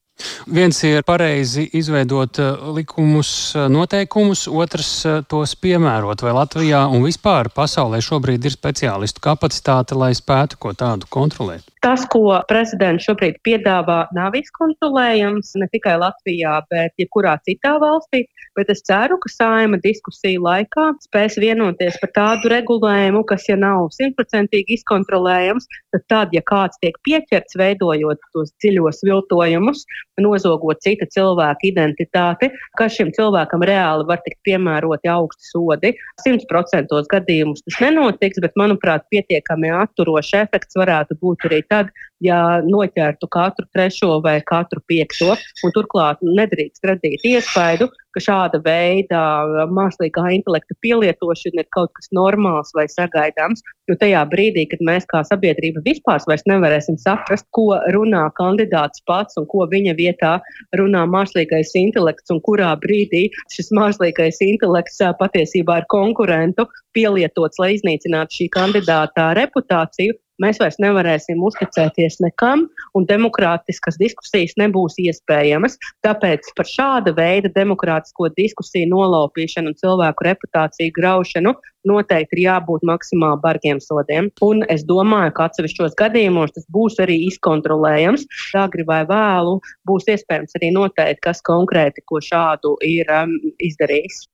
Viens 0.50 0.80
ir 0.84 1.02
pareizi 1.06 1.66
izveidot 1.76 2.38
eh, 2.38 2.64
likumus, 2.76 3.30
eh, 3.54 3.68
noteikumus, 3.72 4.46
otrs 4.48 4.90
eh, 5.08 5.20
tos 5.28 5.54
piemērot. 5.56 6.24
Vai 6.24 6.34
Latvijā 6.36 6.84
un 6.90 7.04
vispār 7.06 7.50
pasaulē 7.54 8.02
šobrīd 8.04 8.48
ir 8.48 8.56
speciālistu 8.56 9.22
kapacitāte, 9.24 9.96
lai 9.98 10.12
spētu 10.16 10.60
ko 10.60 10.74
tādu 10.76 11.08
kontrolēt? 11.10 11.64
Tas, 11.80 12.02
ko 12.12 12.34
prezidents 12.44 13.06
šobrīd 13.08 13.38
piedāvā, 13.46 14.02
nav 14.12 14.34
izkontrolējams 14.36 15.54
ne 15.62 15.68
tikai 15.72 15.94
Latvijā, 16.02 16.58
bet 16.68 16.92
jebkurā 17.00 17.38
citā 17.46 17.78
valstī. 17.80 18.26
Bet 18.58 18.68
es 18.72 18.82
ceru, 18.84 19.16
ka 19.22 19.30
saima 19.32 19.78
diskusiju 19.80 20.42
laikā 20.44 20.90
spēs 21.06 21.38
vienoties 21.40 21.96
par 22.02 22.10
tādu 22.18 22.50
regulējumu, 22.52 23.22
kas, 23.30 23.46
ja 23.48 23.56
nav 23.56 23.86
simtprocentīgi 23.96 24.76
izkontrolējams, 24.76 25.68
tad, 25.94 26.04
tad, 26.12 26.34
ja 26.36 26.42
kāds 26.44 26.76
tiek 26.82 26.98
pieķerts 27.06 27.56
veidojot 27.56 28.28
tos 28.34 28.52
dziļos 28.60 29.00
viltojumus, 29.06 29.86
nozogot 30.20 30.82
cita 30.84 31.08
cilvēka 31.14 31.64
identitāti, 31.70 32.50
ka 32.76 32.90
šim 32.92 33.14
cilvēkam 33.16 33.64
reāli 33.64 34.04
var 34.10 34.20
tikt 34.26 34.42
piemēroti 34.44 35.08
augsti 35.08 35.48
sodi. 35.48 35.94
100% 36.26 37.00
gadījumus 37.14 37.64
tas 37.64 37.80
nenotiks, 37.86 38.42
bet, 38.44 38.58
manuprāt, 38.60 39.08
pietiekami 39.14 39.72
atturošs 39.80 40.34
efekts 40.42 40.76
varētu 40.76 41.16
būt 41.24 41.48
arī 41.48 41.62
tad, 41.70 41.90
ja 42.20 42.60
noķertu 42.66 43.28
katru 43.32 43.64
trešo 43.72 44.18
vai 44.24 44.38
katru 44.44 44.82
piekto, 44.90 45.34
turklāt 45.74 46.20
nedrīkst 46.24 46.84
radīt 46.84 47.24
iespaidu, 47.24 47.88
ka 48.14 48.20
šāda 48.22 48.58
veida 48.64 49.20
mākslīgā 49.70 50.26
intelekta 50.34 50.74
pielietošana 50.84 51.62
ir 51.62 51.68
kaut 51.76 51.92
kas 51.96 52.10
normāls 52.16 52.72
vai 52.76 52.86
sagaidāms. 52.90 53.62
Jo 53.88 53.96
tajā 54.00 54.24
brīdī, 54.32 54.66
kad 54.70 54.82
mēs 54.86 55.06
kā 55.10 55.22
sabiedrība 55.26 55.82
vispār 55.86 56.22
nevarēsim 56.50 56.98
saprast, 57.00 57.46
ko 57.56 57.78
runā 57.94 58.26
kandidāts 58.38 59.02
pats 59.06 59.38
un 59.40 59.46
ko 59.50 59.66
viņa 59.70 59.94
vietā 59.98 60.32
runā 60.78 61.06
mākslīgais 61.10 61.72
intelekts, 61.78 62.30
un 62.34 62.42
kurā 62.46 62.74
brīdī 62.82 63.28
šis 63.54 63.70
mākslīgais 63.78 64.42
intelekts 64.46 64.98
patiesībā 65.22 65.80
ir 65.80 65.88
konkurentu 65.94 66.66
pielietots, 66.96 67.62
lai 67.62 67.76
iznīcinātu 67.76 68.40
šī 68.40 68.50
kandidāta 68.56 69.30
reputāciju, 69.38 70.18
mēs 70.42 70.60
vairs 70.62 70.78
nevarēsim 70.82 71.42
uzticēties 71.46 72.20
nekam, 72.24 72.66
un 72.96 73.06
demokrātiskas 73.08 73.98
diskusijas 74.00 74.56
nebūs 74.60 74.98
iespējamas. 75.02 75.78
Tāpēc 76.06 76.52
par 76.56 76.68
šāda 76.68 77.14
veida 77.16 77.52
demokrātisko 77.54 78.30
diskusiju 78.36 78.90
nolaupīšanu 78.92 79.72
un 79.72 79.78
cilvēku 79.80 80.28
reputāciju 80.30 80.96
graušanu 80.96 81.54
noteikti 81.88 82.36
ir 82.36 82.42
jābūt 82.44 82.84
maksimāli 82.88 83.40
bargiem 83.44 83.80
sodiem. 83.80 84.28
Un 84.44 84.64
es 84.72 84.84
domāju, 84.88 85.32
ka 85.36 85.48
atsevišķos 85.48 85.96
gadījumos 86.00 86.54
tas 86.56 86.66
būs 86.72 86.98
arī 87.02 87.20
izkontrolējams. 87.28 88.26
Agri 88.60 88.84
vai 88.88 89.02
vēlu 89.08 89.58
būs 89.88 90.10
iespējams 90.12 90.58
arī 90.60 90.72
noteikt, 90.76 91.22
kas 91.24 91.40
konkrēti 91.46 92.04
ko 92.06 92.20
šādu 92.24 92.76
ir 92.86 93.08
um, 93.14 93.38
izdarījis. 93.62 94.26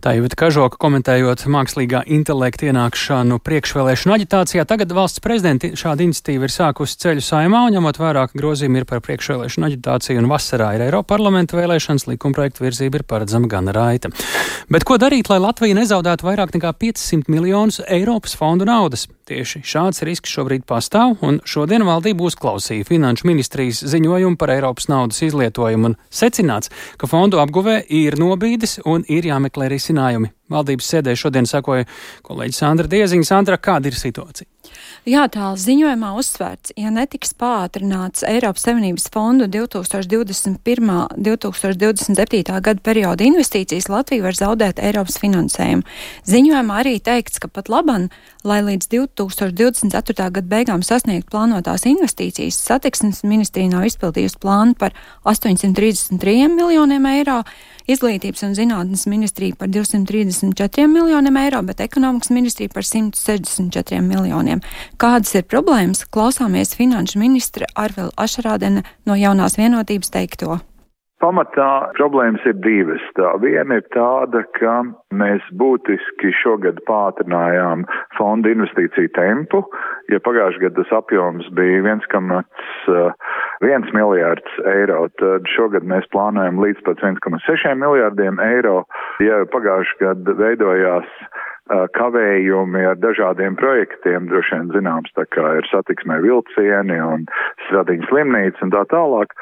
Tā 0.00 0.12
jau 0.14 0.22
ir 0.22 0.34
kažoka 0.38 0.78
komentējot 0.78 1.42
mākslīgā 1.50 2.04
intelekta 2.14 2.68
ienākšanu 2.68 3.40
priekšvēlēšanu 3.42 4.14
aģitācijā. 4.14 4.62
Tagad 4.68 4.92
valsts 4.94 5.22
prezidenti 5.24 5.72
šāda 5.78 6.04
iniciatīva 6.06 6.46
ir 6.46 6.54
sākusi 6.54 7.00
ceļu 7.02 7.24
saimā, 7.26 7.64
un 7.66 7.74
ņemot 7.74 7.98
vērā, 7.98 8.28
ka 8.30 8.38
grozījumi 8.38 8.82
ir 8.82 8.86
par 8.86 9.02
priekšvēlēšanu 9.02 9.66
aģitāciju 9.70 10.22
un 10.22 10.30
vasarā 10.30 10.70
ir 10.76 10.86
Eiropa 10.86 11.16
parlamenta 11.16 11.58
vēlēšanas, 11.58 12.06
likumprojekta 12.12 12.62
virzība 12.62 13.00
ir 13.00 13.06
paredzama 13.10 13.50
gan 13.50 13.72
raita. 13.74 14.12
Bet 14.70 14.86
ko 14.86 15.00
darīt, 15.02 15.32
lai 15.32 15.42
Latvija 15.42 15.80
nezaudētu 15.80 16.30
vairāk 16.30 16.54
nekā 16.54 16.70
500 16.86 17.32
miljonus 17.32 17.82
Eiropas 17.90 18.38
fondu 18.38 18.68
naudas? 18.68 19.08
Tieši 19.26 19.64
šāds 19.66 20.04
risks 20.06 20.30
šobrīd 20.30 20.62
pastāv, 20.70 21.16
un 21.26 21.40
šodien 21.42 21.82
valdība 21.82 22.28
uzklausīja 22.28 22.86
Finanšu 22.86 23.26
ministrijas 23.26 23.80
ziņojumu 23.90 24.38
par 24.38 24.52
Eiropas 24.54 24.86
naudas 24.86 25.18
izlietojumu 25.26 25.90
un 25.90 25.96
secināts, 26.14 26.70
ka 26.94 27.10
fondu 27.10 27.40
apguvē 27.42 27.80
ir 27.90 28.14
nobīdes 28.22 28.78
un 28.86 29.02
ir 29.10 29.26
jāmeklē 29.26 29.66
risinājumi. 29.72 30.30
Valdības 30.54 30.92
sēdē 30.92 31.16
šodien 31.18 31.50
sakoja 31.50 31.88
kolēģis 32.22 32.62
Sandra 32.62 32.92
Dieziņa. 32.92 33.26
Sandra, 33.26 33.58
kāda 33.58 33.90
ir 33.90 33.98
situācija? 33.98 34.46
Jā, 35.06 35.26
tā 35.30 35.52
ziņojumā 35.60 36.12
uzsvērts, 36.18 36.72
ja 36.80 36.90
netiks 36.90 37.30
pātrināts 37.38 38.24
Eiropas 38.26 38.64
Savienības 38.66 39.06
fondu 39.14 39.46
2021. 39.46 41.06
2027. 41.16 42.42
gada 42.60 42.82
perioda 42.82 43.26
investīcijas, 43.26 43.86
Latvija 43.92 44.24
var 44.26 44.38
zaudēt 44.38 44.82
Eiropas 44.82 45.20
finansējumu. 45.22 45.86
Ziņojumā 46.26 46.80
arī 46.82 46.96
teikts, 46.98 47.38
ka 47.42 47.50
pat 47.52 47.70
laban, 47.72 48.08
lai 48.46 48.60
līdz 48.66 48.90
2024. 48.92 50.30
gada 50.40 50.46
beigām 50.50 50.82
sasniegt 50.86 51.30
plānotās 51.30 51.86
investīcijas, 51.86 52.58
satiksmes 52.58 53.22
ministrija 53.26 53.70
nav 53.72 53.86
izpildījusi 53.86 54.42
plānu 54.42 54.74
par 54.78 54.96
833 55.24 56.50
miljoniem 56.54 57.06
eiro 57.14 57.42
izglītības 57.90 58.44
un 58.46 58.54
zinātnes 58.58 59.06
ministrija 59.10 59.56
par 59.58 59.70
234 59.72 60.86
miljoniem 60.90 61.40
eiro, 61.40 61.62
bet 61.66 61.82
ekonomikas 61.84 62.32
ministrija 62.34 62.72
par 62.74 62.86
164 62.86 64.02
miljoniem. 64.04 64.62
Kādas 65.00 65.34
ir 65.38 65.48
problēmas? 65.50 66.06
Klausāmies 66.12 66.76
finanšu 66.78 67.20
ministra 67.22 67.68
Arvila 67.74 68.14
Ašarādena 68.16 68.84
no 69.06 69.18
jaunās 69.18 69.58
vienotības 69.60 70.12
teikto. 70.14 70.58
Pamatā 71.16 71.94
problēmas 71.96 72.42
ir 72.44 72.58
divas. 72.60 73.00
Tā 73.16 73.30
viena 73.40 73.78
ir 73.78 73.86
tāda, 73.94 74.42
ka 74.58 74.74
mēs 75.16 75.46
būtiski 75.56 76.32
šogad 76.42 76.82
pātrinājām 76.84 77.86
fonda 78.18 78.52
investīciju 78.52 79.14
tempu. 79.16 79.62
Ja 80.12 80.20
pagājušajā 80.20 80.66
gadā 80.66 80.82
tas 80.82 80.92
apjoms 80.98 81.48
bija 81.56 81.80
1,1 83.64 83.92
miljārds 83.96 84.60
eiro, 84.68 85.06
tad 85.20 85.48
šogad 85.54 85.86
mēs 85.88 86.08
plānojam 86.12 86.60
līdz 86.62 86.82
pat 86.86 87.02
1,6 87.04 87.76
miljārdiem 87.80 88.40
eiro. 88.44 88.82
Ja 89.24 89.44
pagājušajā 89.52 90.14
gadā 90.14 90.36
veidojās 90.40 91.12
kavējumi 91.96 92.84
ar 92.92 92.98
dažādiem 93.02 93.56
projektiem, 93.58 94.28
droši 94.30 94.54
vien 94.54 94.68
zināms, 94.74 95.10
tā 95.18 95.26
kā 95.34 95.56
ir 95.58 95.66
satiksmē 95.72 96.20
vilcieni 96.22 97.00
un 97.02 97.26
stradiņas 97.66 98.12
slimnīca 98.12 98.62
un 98.66 98.74
tā 98.74 98.84
tālāk. 98.92 99.34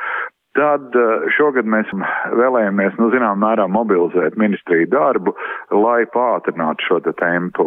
Tad 0.54 0.94
šogad 1.34 1.66
mēs 1.66 1.90
vēlējamies, 2.38 2.94
nu, 3.02 3.10
zinām, 3.10 3.40
mērā 3.42 3.66
mobilizēt 3.66 4.38
ministriju 4.38 4.86
darbu, 4.92 5.34
lai 5.74 6.04
pātrinātu 6.14 6.86
šo 6.86 7.00
te 7.02 7.12
tempu. 7.18 7.66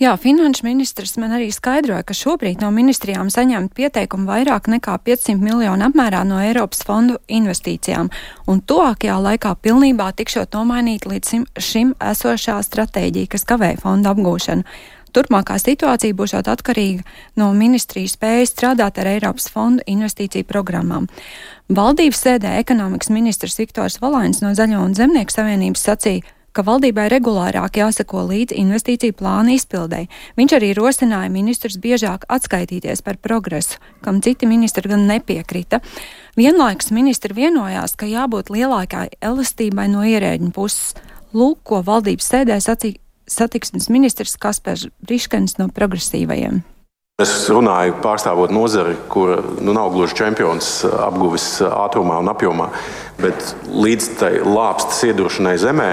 Jā, 0.00 0.14
finanšu 0.16 0.64
ministrs 0.64 1.18
man 1.20 1.34
arī 1.36 1.50
skaidroja, 1.52 2.02
ka 2.06 2.16
šobrīd 2.16 2.62
no 2.64 2.70
ministrijām 2.74 3.28
saņemt 3.30 3.74
pieteikumu 3.76 4.26
vairāk 4.30 4.70
nekā 4.72 4.96
500 5.04 5.36
miljonu 5.40 5.86
apmērā 5.90 6.22
no 6.26 6.40
Eiropas 6.40 6.80
fondu 6.86 7.18
investīcijām, 7.28 8.08
un 8.48 8.62
tuvākajā 8.64 9.18
laikā 9.20 9.52
pilnībā 9.60 10.08
tikšot 10.16 10.56
nomainīt 10.56 11.06
līdz 11.10 11.60
šim, 11.60 11.92
esošā 12.00 12.56
stratēģija, 12.66 13.34
kas 13.36 13.46
kavē 13.46 13.74
fondu 13.82 14.10
apgūšanu. 14.14 14.64
Turpmākā 15.10 15.56
situācija 15.58 16.14
būs 16.14 16.36
atkarīga 16.38 17.02
no 17.40 17.50
ministrijas 17.56 18.14
spējas 18.14 18.52
strādāt 18.54 19.00
ar 19.02 19.10
Eiropas 19.10 19.48
fondu 19.50 19.82
investīciju 19.90 20.46
programmām. 20.46 21.08
Valdības 21.70 22.22
sēdē 22.24 22.56
ekonomikas 22.62 23.10
ministrs 23.10 23.58
Viktors 23.58 23.98
Valainis 24.02 24.42
no 24.44 24.54
Zaļo 24.54 24.84
un 24.86 24.94
Zemnieku 24.94 25.34
savienības 25.34 25.82
sacīja, 25.88 26.22
ka 26.52 26.64
valdībai 26.66 27.08
regulārāk 27.12 27.80
jāseko 27.80 28.24
līdz 28.28 28.56
investīciju 28.60 29.16
plāna 29.18 29.54
izpildēji. 29.56 30.10
Viņš 30.40 30.56
arī 30.58 30.70
rosināja 30.78 31.30
ministrus 31.32 31.78
biežāk 31.82 32.26
atskaitīties 32.28 33.04
par 33.06 33.20
progresu, 33.22 33.78
kam 34.04 34.22
citi 34.24 34.48
ministri 34.50 34.90
gan 34.90 35.06
nepiekrita. 35.10 35.80
Vienlaikus 36.38 36.90
ministri 36.94 37.36
vienojās, 37.36 37.96
ka 37.98 38.08
jābūt 38.10 38.50
lielākai 38.54 39.08
elastībai 39.20 39.88
no 39.92 40.06
ierēģņu 40.06 40.50
puses. 40.56 40.94
Lūk, 41.36 41.62
ko 41.64 41.84
valdības 41.86 42.26
sēdē 42.26 42.58
sacīja 42.58 42.98
satiksmes 43.30 43.88
ministrs 43.88 44.34
Kaspars 44.40 44.88
Briškens 45.06 45.58
no 45.60 45.68
progresīvajiem. 45.70 46.62
Es 47.20 47.34
runāju 47.52 47.98
pārstāvot 48.00 48.52
nozari, 48.54 48.94
kur 49.12 49.34
nu, 49.60 49.74
nav 49.76 49.90
gluži 49.92 50.16
čempions 50.22 50.70
apguves 50.88 51.58
ātrumā 51.68 52.16
un 52.22 52.30
apjomā, 52.32 52.70
bet 53.20 53.52
līdz 53.68 54.06
tai 54.22 54.32
lāpstas 54.40 55.02
iedošanai 55.10 55.58
zemē 55.60 55.90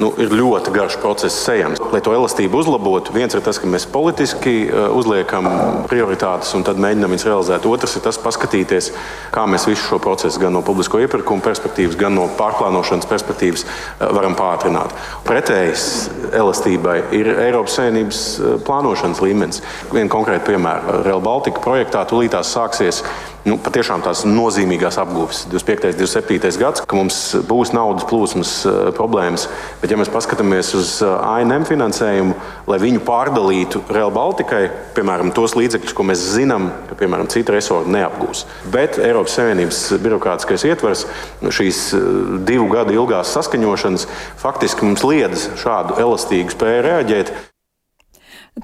nu, 0.00 0.10
ir 0.20 0.32
ļoti 0.32 0.72
garš 0.74 0.96
process 1.02 1.48
ejams. 1.52 1.80
Lai 1.92 2.00
to 2.04 2.14
elastību 2.14 2.60
uzlabotu, 2.62 3.14
viens 3.14 3.34
ir 3.34 3.42
tas, 3.44 3.58
ka 3.60 3.68
mēs 3.70 3.86
politiski 3.90 4.54
uh, 4.66 4.88
uzliekam 4.96 5.48
prioritātes 5.90 6.52
un 6.56 6.64
tad 6.66 6.80
mēģinām 6.82 7.14
viņas 7.14 7.26
realizēt. 7.28 7.68
Otrs 7.68 7.98
ir 7.98 8.04
tas, 8.06 8.20
paskatīties, 8.22 8.90
kā 9.34 9.46
mēs 9.50 9.66
visu 9.68 9.84
šo 9.84 10.00
procesu 10.02 10.42
gan 10.42 10.54
no 10.56 10.62
publisko 10.66 11.02
iepirkuma 11.02 11.44
perspektīvas, 11.44 11.98
gan 11.98 12.16
no 12.18 12.28
pārplānošanas 12.38 13.08
perspektīvas 13.10 13.66
uh, 13.66 14.08
varam 14.16 14.36
pātrināt. 14.38 14.94
Pretējs 15.28 15.88
elastībai 16.36 17.00
ir 17.18 17.32
Eiropas 17.48 17.78
Savienības 17.80 18.22
uh, 18.38 18.54
plānošanas 18.66 19.22
līmenis. 19.24 19.64
Vienu 19.94 20.12
konkrētu 20.12 20.52
piemēru 20.52 21.02
Real 21.06 21.24
Baltica 21.24 21.62
projektā 21.64 22.04
tūlītās 22.08 22.54
sāksies 22.54 23.02
nu, 23.48 23.56
patiešām 23.62 24.02
tās 24.04 24.24
nozīmīgās 24.28 24.98
apgūves. 25.00 25.44
25. 25.50 25.92
un 25.92 25.98
27. 26.02 26.60
gads, 26.60 26.82
ka 26.84 26.98
mums 26.98 27.18
būs 27.48 27.72
naudas 27.74 28.06
plūsmas 28.08 28.52
uh, 28.68 28.78
problēmas. 28.96 29.46
Bet, 29.82 29.92
ja 29.92 29.98
mēs 30.00 30.10
paskatāmies 30.12 30.72
uz 30.76 30.92
eh, 31.04 31.08
ANM 31.08 31.66
finansējumu, 31.68 32.36
lai 32.68 32.78
viņu 32.82 33.02
pārdalītu 33.06 33.82
Real 33.94 34.12
Baltikai, 34.14 34.64
piemēram, 34.96 35.32
tos 35.36 35.56
līdzekļus, 35.58 35.94
ko 35.96 36.06
mēs 36.08 36.24
zinām, 36.34 36.70
ka 36.90 36.98
piemēram, 36.98 37.30
citi 37.32 37.54
resorti 37.54 37.94
neapgūs. 37.94 38.44
Bet 38.74 38.98
Eiropas 39.02 39.38
Savienības 39.38 39.82
birokrātiskais 40.04 40.66
ietvers, 40.68 41.06
šīs 41.42 41.84
uh, 41.96 42.08
divu 42.48 42.68
gadu 42.72 42.96
ilgās 42.96 43.32
saskaņošanas, 43.36 44.08
faktiski 44.42 44.88
mums 44.88 45.06
liedz 45.06 45.48
šādu 45.62 46.00
elastīgu 46.02 46.56
spēju 46.56 46.84
reaģēt. 46.88 47.36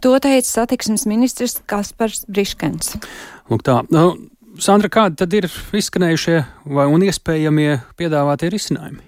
To 0.03 0.17
teica 0.19 0.49
satiksmes 0.49 1.05
ministrs 1.07 1.61
Kaspars 1.71 2.25
Briškens. 2.27 2.97
Lūk, 3.51 3.63
tā. 3.67 3.83
Nu, 3.95 4.15
Sandra, 4.63 4.87
kādi 4.93 5.19
tad 5.19 5.35
ir 5.35 5.49
izskanējušie 5.51 6.37
vai 6.77 6.87
un 6.87 7.03
iespējamie 7.03 7.81
piedāvātie 7.99 8.53
risinājumi? 8.55 9.03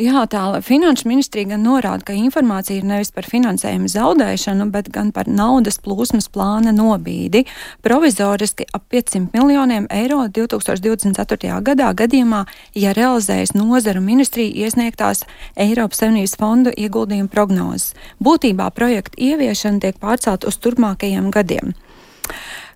Jā, 0.00 0.22
tā 0.30 0.42
Finanšu 0.64 1.08
ministrija 1.08 1.50
gan 1.50 1.64
norāda, 1.66 2.04
ka 2.08 2.14
informācija 2.16 2.78
ir 2.80 2.86
nevis 2.88 3.10
par 3.12 3.26
finansējumu 3.28 3.90
zaudēšanu, 3.92 4.68
bet 4.72 4.88
gan 4.94 5.10
par 5.12 5.28
naudas 5.28 5.76
plūsmas 5.82 6.30
plāna 6.32 6.72
nobīdi. 6.72 7.44
Provizoriski 7.84 8.64
ap 8.72 8.86
500 8.92 9.34
miljoniem 9.34 9.88
eiro 9.92 10.22
2024. 10.32 11.60
gadā 11.66 11.92
gadījumā, 11.98 12.44
ja 12.74 12.94
realizējas 12.96 13.52
nozaru 13.56 14.00
ministrija 14.04 14.66
iesniegtās 14.66 15.26
Eiropas 15.56 16.00
Savienības 16.00 16.38
fondu 16.40 16.72
ieguldījumu 16.72 17.32
prognozes. 17.32 17.92
Būtībā 18.22 18.70
projekta 18.72 19.20
ieviešana 19.20 19.84
tiek 19.84 20.00
pārcelt 20.00 20.48
uz 20.48 20.56
turpmākajiem 20.62 21.28
gadiem. 21.34 21.74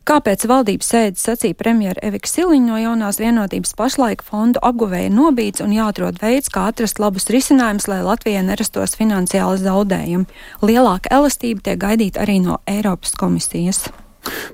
Kāpēc 0.08 0.46
valdības 0.48 0.88
sēdes 0.90 1.22
sacīja 1.26 1.56
premjera 1.58 2.00
Evika 2.08 2.28
Siliņa 2.30 2.66
no 2.66 2.78
jaunās 2.80 3.20
vienotības 3.20 3.74
pašlaik 3.76 4.24
fondu 4.24 4.62
apguvēja 4.64 5.12
nobīts 5.12 5.60
un 5.60 5.74
jāatrod 5.76 6.18
veids, 6.22 6.48
kā 6.52 6.66
atrast 6.70 6.98
labus 7.02 7.28
risinājumus, 7.30 7.86
lai 7.90 8.00
Latvijai 8.06 8.42
nerastos 8.48 8.96
finansiāli 8.98 9.60
zaudējumi. 9.60 10.40
Lielāka 10.64 11.12
elastība 11.20 11.68
tiek 11.68 11.80
gaidīta 11.84 12.24
arī 12.24 12.40
no 12.42 12.58
Eiropas 12.70 13.12
komisijas. 13.20 13.84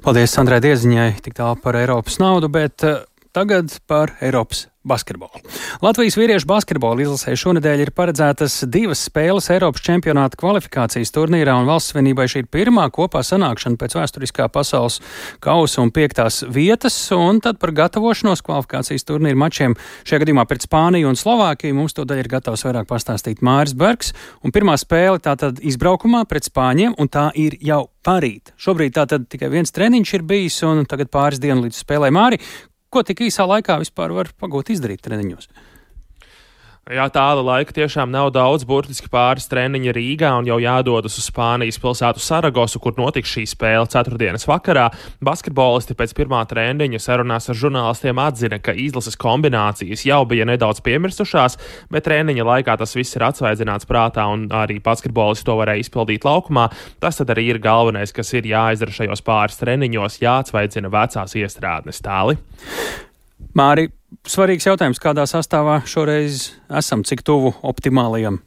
Paldies 0.02 0.34
Sandrai 0.34 0.58
Dieziņai 0.62 1.12
tik 1.22 1.38
tālu 1.38 1.58
par 1.62 1.78
Eiropas 1.78 2.18
naudu, 2.22 2.50
bet 2.52 2.82
uh, 2.86 3.04
tagad 3.36 3.70
par 3.86 4.16
Eiropas 4.20 4.66
basketbolu. 4.86 5.42
Latvijas 5.84 6.16
vīriešu 6.18 6.48
basketbola 6.48 7.04
izlasē 7.04 7.34
šonadēļ 7.38 7.84
ir 7.84 7.92
paredzētas 7.96 8.62
divas 8.70 9.02
spēles 9.08 9.50
Eiropas 9.52 9.84
čempionāta 9.86 10.38
kvalifikācijas 10.40 11.12
turnīrā, 11.14 11.56
un 11.60 11.68
valsts 11.68 11.94
svinībai 11.94 12.28
šī 12.30 12.44
ir 12.44 12.50
pirmā 12.52 12.86
kopā 12.94 13.22
sanākšana 13.26 13.80
pēc 13.80 13.96
vēsturiskā 13.98 14.48
pasaules 14.52 15.00
kausa 15.44 15.82
un 15.82 15.92
piektās 15.94 16.42
vietas, 16.52 16.96
un 17.16 17.42
tad 17.44 17.60
par 17.62 17.74
gatavošanos 17.76 18.44
kvalifikācijas 18.46 19.06
turnīra 19.08 19.38
mačiem 19.46 19.76
šajā 20.06 20.22
gadījumā 20.24 20.46
pret 20.48 20.66
Spāniju 20.66 21.10
un 21.10 21.18
Slovākiju 21.18 21.76
mums 21.76 21.96
to 21.96 22.06
daļu 22.08 22.24
ir 22.24 22.30
gatavs 22.36 22.66
vairāk 22.66 22.88
pastāstīt 22.90 23.42
Māris 23.44 23.76
Bergs, 23.76 24.14
un 24.42 24.54
pirmā 24.54 24.78
spēle 24.80 25.22
tātad 25.22 25.60
izbraukumā 25.64 26.24
pret 26.30 26.48
Spāņiem, 26.48 26.96
un 26.98 27.10
tā 27.12 27.28
ir 27.34 27.58
jau 27.64 27.86
parīt. 28.06 28.54
Šobrīd 28.60 28.94
tātad 28.96 29.26
tikai 29.30 29.50
viens 29.52 29.74
treniņš 29.74 30.14
ir 30.18 30.26
bijis, 30.26 30.62
un 30.66 30.86
tagad 30.88 31.10
pāris 31.12 31.42
dienu 31.42 31.66
līdz 31.66 31.82
spēlē 31.82 32.12
Māri. 32.14 32.40
Ko 32.90 33.02
tik 33.06 33.24
īsā 33.26 33.46
laikā 33.48 33.78
vispār 33.82 34.14
var 34.14 34.30
pagūt 34.38 34.70
izdarīt 34.76 35.02
treniņos? 35.06 35.50
Jā, 36.86 37.08
tāda 37.10 37.42
laika 37.42 37.74
tiešām 37.74 38.12
nav 38.14 38.28
daudz, 38.30 38.62
burtiski 38.62 39.08
pāris 39.10 39.48
treniņi 39.50 39.90
Rīgā 39.90 40.28
un 40.38 40.46
jau 40.46 40.60
jādodas 40.62 41.16
uz 41.18 41.24
Spānijas 41.26 41.80
pilsētu 41.82 42.20
Saragosu, 42.22 42.78
kur 42.78 42.94
notiks 42.94 43.32
šī 43.32 43.42
spēle 43.50 43.88
ceturtdienas 43.90 44.46
vakarā. 44.46 44.84
Basketbolisti 45.18 45.96
pēc 45.98 46.14
pirmā 46.14 46.44
treniņa 46.46 47.00
sarunās 47.02 47.50
ar 47.50 47.58
žurnālistiem 47.58 48.20
atzina, 48.22 48.60
ka 48.62 48.70
izlases 48.78 49.18
kombinācijas 49.18 50.04
jau 50.06 50.20
bija 50.30 50.46
nedaudz 50.46 50.78
piemirsušās, 50.86 51.58
bet 51.90 52.06
treniņa 52.06 52.46
laikā 52.52 52.78
tas 52.78 52.94
viss 52.94 53.18
ir 53.18 53.26
atsvaidzināts 53.32 53.90
prātā 53.90 54.28
un 54.30 54.46
arī 54.54 54.78
basketbolisti 54.78 55.48
to 55.50 55.58
varēja 55.58 55.82
izpildīt 55.88 56.28
laukumā. 56.28 56.68
Tas 57.02 57.18
tad 57.18 57.34
arī 57.34 57.48
ir 57.50 57.58
galvenais, 57.66 58.14
kas 58.14 58.30
ir 58.38 58.46
jāizdara 58.46 58.94
šajos 58.94 59.26
pāris 59.26 59.58
treniņos, 59.58 60.22
jāatsvaidzina 60.22 60.94
vecās 60.94 61.34
iestrādnes 61.34 61.98
tāli. 62.06 62.38
Māri, 63.56 63.88
svarīgs 64.28 64.66
jautājums, 64.68 64.98
kādā 65.00 65.24
sastāvā 65.24 65.78
šoreiz 65.88 66.50
esam, 66.68 67.00
cik 67.08 67.22
tuvu 67.24 67.54
optimālajam 67.64 68.42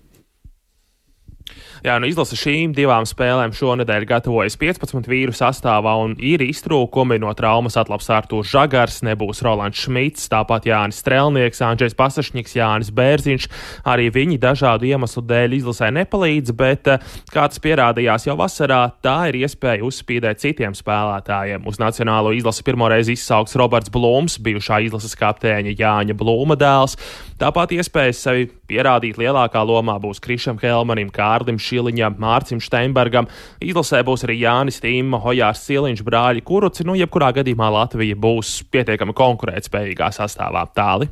Jā, 1.80 1.96
nu 2.02 2.10
izlase 2.10 2.36
šīm 2.36 2.74
divām 2.76 3.06
spēlēm 3.08 3.54
šonadēļ 3.56 4.06
gatavojas 4.10 4.58
15 4.60 5.08
vīru 5.08 5.32
sastāvā 5.36 5.94
un 6.04 6.16
ir 6.20 6.42
iztrūkumi 6.44 7.16
no 7.24 7.32
traumas 7.38 7.78
atlaps 7.80 8.10
Artūrs 8.12 8.50
Žagars, 8.52 8.98
nebūs 9.08 9.40
Rolands 9.46 9.80
Šmits, 9.86 10.28
tāpat 10.32 10.68
Jānis 10.68 11.00
Strelnieks, 11.00 11.62
Andrzejs 11.64 11.96
Pasašņiks, 12.00 12.58
Jānis 12.60 12.92
Bērziņš. 12.96 13.48
Arī 13.88 14.10
viņi 14.12 14.36
dažādu 14.44 14.90
iemeslu 14.90 15.24
dēļ 15.30 15.56
izlasē 15.62 15.88
nepalīdz, 16.02 16.52
bet, 16.60 16.92
eh, 16.92 17.00
kā 17.32 17.48
tas 17.48 17.64
pierādījās 17.64 18.28
jau 18.28 18.36
vasarā, 18.36 18.82
tā 19.00 19.30
ir 19.32 19.40
iespēja 19.46 19.88
uzspīdēt 19.88 20.44
citiem 20.44 20.76
spēlētājiem. 20.76 21.64
Uz 21.66 21.80
nacionālo 21.80 22.36
izlasi 22.36 22.64
pirmoreiz 22.68 23.08
izsaukts 23.08 23.56
Roberts 23.56 23.90
Blūms, 23.90 24.36
bijušā 24.44 24.84
izlases 24.84 25.16
kapteiņa 25.16 25.78
Jāņa 25.80 26.20
Blūma 26.20 26.60
dēls. 26.60 26.98
Tāpat 27.40 27.72
iespējas 27.72 28.20
sevi 28.20 28.50
pierādīt 28.68 29.16
lielākā 29.16 29.64
lomā 29.64 29.96
būs 30.02 30.20
Krišam 30.20 30.60
Helmanim, 30.60 31.10
Kārlim 31.10 31.56
Šiliņam, 31.70 32.18
Mārcim 32.22 32.62
Steinbergam. 32.64 33.30
Izlasē 33.64 34.02
būs 34.08 34.26
arī 34.28 34.40
Jānis 34.42 34.82
Tīma, 34.84 35.22
Hojārs 35.24 35.64
Siliņš, 35.68 36.04
brāļi 36.08 36.44
Kuruci. 36.46 36.86
Nu, 36.88 36.98
jebkurā 37.00 37.32
gadījumā 37.38 37.70
Latvija 37.76 38.18
būs 38.20 38.56
pietiekami 38.74 39.16
konkurētspējīgā 39.18 40.12
sastāvā 40.16 40.66
tāli. 40.76 41.10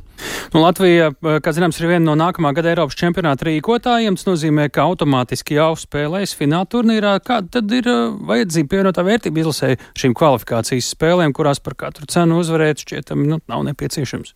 Nu, 0.54 0.62
Latvija, 0.64 1.12
kā 1.44 1.54
zināms, 1.54 1.78
ir 1.80 1.90
viena 1.92 2.04
no 2.10 2.16
nākamā 2.18 2.52
gada 2.56 2.72
Eiropas 2.72 2.98
čempionāta 2.98 3.48
rīkotājiem. 3.48 4.18
Tas 4.18 4.28
nozīmē, 4.28 4.68
ka 4.72 4.86
automātiski 4.88 5.58
jau 5.58 5.70
spēlēs 5.78 6.34
fināla 6.38 6.68
turnīrā. 6.72 7.16
Kāda 7.24 7.58
tad 7.58 7.74
ir 7.76 7.88
uh, 7.90 8.14
vajadzība 8.28 8.74
pievienotā 8.74 9.04
vērtība 9.06 9.44
izlasē 9.44 9.74
šīm 9.98 10.16
kvalifikācijas 10.18 10.92
spēlēm, 10.96 11.34
kurās 11.36 11.62
par 11.62 11.78
katru 11.78 12.08
cenu 12.10 12.40
uzvarēt 12.42 12.84
šķietam 12.84 13.26
nu, 13.28 13.42
nav 13.50 13.66
nepieciešams? 13.70 14.34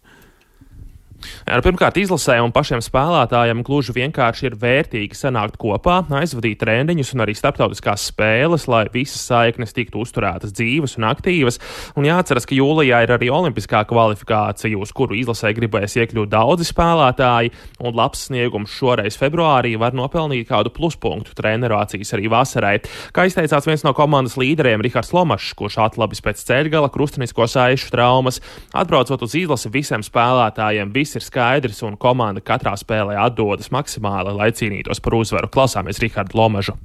Jā, 1.46 1.58
pirmkārt, 1.64 1.98
izlasē 2.00 2.38
un 2.42 2.52
pašiem 2.54 2.82
spēlētājiem 2.84 3.62
gluži 3.66 3.94
vienkārši 3.96 4.48
ir 4.48 4.56
vērtīgi 4.60 5.16
sanākt 5.16 5.58
kopā, 5.60 6.02
aizvadīt 6.18 6.60
treniņus 6.62 7.12
un 7.16 7.24
arī 7.24 7.34
starptautiskās 7.36 8.06
spēles, 8.10 8.68
lai 8.70 8.84
visas 8.94 9.24
saiknes 9.28 9.74
tiktu 9.76 10.02
uzturētas 10.02 10.54
dzīves 10.56 10.96
un 10.98 11.08
aktīvas. 11.10 11.58
Un 11.98 12.06
jāatceras, 12.08 12.46
ka 12.48 12.56
jūlijā 12.56 13.02
ir 13.06 13.14
arī 13.16 13.30
olimpiskā 13.32 13.82
kvalifikācija, 13.90 14.78
uz 14.78 14.92
kuru 14.96 15.16
izlasē 15.18 15.52
gribēs 15.56 15.96
iekļūt 16.00 16.32
daudzi 16.32 16.68
spēlētāji, 16.68 17.52
un 17.82 17.96
labs 17.98 18.26
sniegums 18.28 18.72
šoreiz 18.78 19.18
februārī 19.20 19.74
var 19.80 19.96
nopelnīt 19.96 20.48
kādu 20.50 20.72
pluspunktu 20.74 21.36
trenerācijas 21.38 22.14
arī 22.16 22.30
vasarai. 22.32 22.74
Kā 23.14 23.26
izteicās 23.28 23.66
viens 23.68 23.84
no 23.86 23.94
komandas 23.96 24.38
līderiem, 24.40 24.82
Rihards 24.84 25.12
Lomašs, 25.16 25.52
kurš 25.58 25.78
atlabis 25.84 26.22
pēc 26.24 26.42
ceļgala 26.48 26.90
krustinisko 26.92 27.48
saišu 27.50 27.90
traumas, 27.92 28.40
atbraucot 28.76 29.26
uz 29.26 29.36
izlasi 29.38 29.72
visiem 29.72 30.04
spēlētājiem. 30.06 30.92
Visi 30.94 31.11
viss 31.12 31.20
ir 31.20 31.28
skaidrs 31.28 31.82
un 31.84 31.98
komanda 32.00 32.40
katrā 32.40 32.72
spēlē 32.78 33.18
atdodas 33.20 33.72
maksimāli, 33.72 34.32
lai 34.36 34.52
cīnītos 34.52 35.02
par 35.02 35.18
uzvaru. 35.20 35.50
Klausāmies 35.52 36.00
Rihardu 36.00 36.38
Lomažu. 36.38 36.78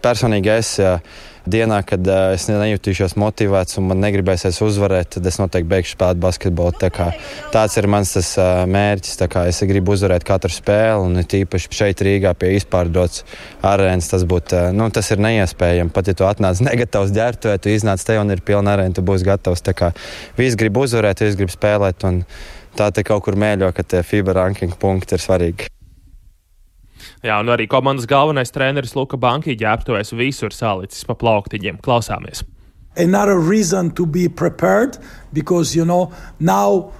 personīgi 0.00 0.52
es. 0.52 0.78
Dienā, 1.44 1.82
kad 1.84 2.00
uh, 2.08 2.30
es 2.32 2.46
nejūtīšos 2.48 3.18
motivēts 3.20 3.76
un 3.76 3.90
man 3.90 3.98
negribēsies 4.00 4.62
uzvarēt, 4.64 5.10
tad 5.18 5.26
es 5.28 5.36
noteikti 5.36 5.68
beigšu 5.68 5.92
spēlēt 5.92 6.22
basketbolu. 6.22 6.72
Tā 6.80 6.88
kā, 6.88 7.10
tāds 7.52 7.76
ir 7.76 7.84
mans 7.92 8.14
tas, 8.14 8.30
uh, 8.40 8.62
mērķis. 8.64 9.18
Es 9.50 9.60
gribu 9.68 9.92
uzvarēt 9.92 10.24
katru 10.24 10.48
spēli, 10.48 11.04
un 11.04 11.20
tīpaši 11.20 11.68
šeit 11.68 12.00
Rīgā 12.00 12.32
pie 12.40 12.54
izpārdotas 12.56 13.26
arēnas. 13.60 14.08
Tas, 14.08 14.24
būt, 14.24 14.56
uh, 14.56 14.72
nu, 14.72 14.88
tas 14.88 15.12
ir 15.12 15.20
neiespējami. 15.20 15.92
Pat 15.92 16.08
ja 16.08 16.16
tu 16.16 16.24
atnāc 16.24 16.64
negatavs 16.70 17.12
ģērbtuvē, 17.12 17.60
tu 17.60 17.76
iznāc 17.76 18.08
te 18.08 18.16
un 18.16 18.32
ir 18.32 18.40
pilna 18.40 18.78
arēna, 18.78 18.96
tu 18.96 19.04
būsi 19.04 19.28
gatavs. 19.28 19.68
Visi 20.40 20.62
grib 20.64 20.80
uzvarēt, 20.80 21.26
visi 21.28 21.42
grib 21.42 21.52
spēlēt. 21.52 22.08
Tā 22.74 22.90
te 22.90 23.04
kaut 23.06 23.22
kur 23.26 23.36
mēļo, 23.38 23.70
ka 23.74 23.84
tie 23.86 24.02
FIBA 24.02 24.34
ranking 24.34 24.74
punkti 24.80 25.14
ir 25.14 25.22
svarīgi. 25.22 25.68
Jā, 27.24 27.38
un 27.40 27.52
arī 27.52 27.68
komandas 27.70 28.08
galvenais 28.10 28.50
treneris 28.52 28.96
Luka 28.98 29.16
Banki 29.20 29.54
ģērbtuvēs 29.60 30.12
visur 30.18 30.52
salicis 30.52 31.06
pa 31.06 31.14
plauktiņiem. 31.20 31.78
Klausāmies! 31.84 32.42
Another 32.96 33.38
reason 33.38 33.90
to 33.98 34.06
be 34.06 34.28
prepared 34.28 34.98
because, 35.32 35.74
you 35.74 35.84
know, 35.84 36.12
now 36.38 36.92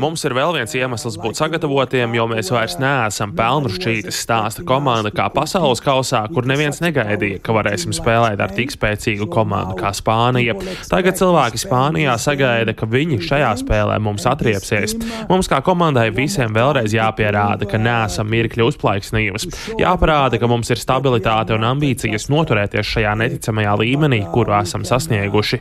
Mums 0.00 0.22
ir 0.24 0.32
vēl 0.36 0.54
viens 0.56 0.72
iemesls 0.78 1.18
būt 1.20 1.36
sagatavotiem, 1.36 2.14
jo 2.16 2.24
mēs 2.30 2.48
vairs 2.54 2.76
neesam 2.80 3.34
pelnušķītas 3.36 4.20
stāsta 4.24 4.64
komanda 4.64 5.10
kā 5.12 5.26
pasaules 5.34 5.82
kausā, 5.84 6.22
kur 6.32 6.48
neviens 6.48 6.80
negaidīja, 6.80 7.42
ka 7.44 7.52
varēsim 7.56 7.92
spēlēt 7.96 8.40
ar 8.40 8.54
tik 8.56 8.72
spēcīgu 8.72 9.28
komandu 9.32 9.76
kā 9.80 9.92
Spānija. 9.96 10.54
Tagad 10.88 11.18
cilvēki 11.20 11.60
Spānijā 11.60 12.14
sagaida, 12.22 12.72
ka 12.76 12.88
viņi 12.88 13.20
šajā 13.28 13.52
spēlē 13.60 13.98
mums 14.00 14.24
atriepsies. 14.30 14.96
Mums 15.28 15.50
kā 15.50 15.60
komandai 15.66 16.08
visiem 16.16 16.56
vēlreiz 16.56 16.96
jāpierāda, 16.96 17.68
ka 17.68 17.82
neesam 17.82 18.30
mirkļi 18.32 18.68
uzplaiksnījums. 18.70 19.50
Jāparāda, 19.80 20.40
ka 20.40 20.48
mums 20.48 20.72
ir 20.72 20.80
stabilitāte 20.80 21.58
un 21.58 21.68
ambīcijas 21.74 22.30
noturēties 22.32 22.94
šajā 22.94 23.18
neticamajā 23.20 23.76
līmenī, 23.84 24.24
kuru 24.32 24.56
esam 24.62 24.88
sasnieguši. 24.88 25.60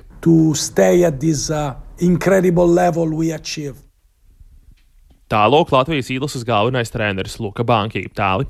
This, 1.19 1.49
uh, 1.49 1.88
incredible 1.99 2.67
level 2.67 3.13
we 3.15 3.31
achieved. 3.33 3.89
Tālāk 5.29 5.69
Latvijas 5.69 6.07
īlases 6.09 6.41
galvenais 6.41 6.89
treneris 6.89 7.35
Luka 7.37 7.61
Banki. 7.61 8.01
Tāli. 8.17 8.47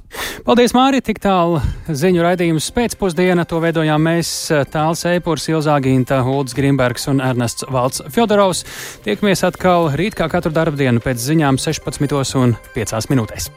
Paldies, 0.48 0.72
Mārija! 0.72 1.04
Tik 1.10 1.20
tālu 1.20 1.60
ziņu 1.92 2.24
raidījums 2.24 2.70
pēcpusdienā. 2.72 3.44
To 3.52 3.60
veidojām 3.60 4.08
mēs 4.08 4.32
Tāls 4.72 5.04
Eipurs, 5.12 5.50
Ilzāginta, 5.52 6.22
Ulds 6.24 6.56
Grimbergs 6.56 7.10
un 7.12 7.20
Ernests 7.20 7.68
Valts 7.68 8.06
Fjodorovs. 8.08 8.64
Tiekamies 9.04 9.44
atkal 9.50 9.92
rīt 10.00 10.16
kā 10.16 10.30
katru 10.32 10.56
darbu 10.56 10.80
dienu 10.80 11.04
pēc 11.04 11.20
ziņām 11.20 11.60
16 11.60 12.40
un 12.40 12.56
5 12.78 13.12
minūtēs. 13.12 13.52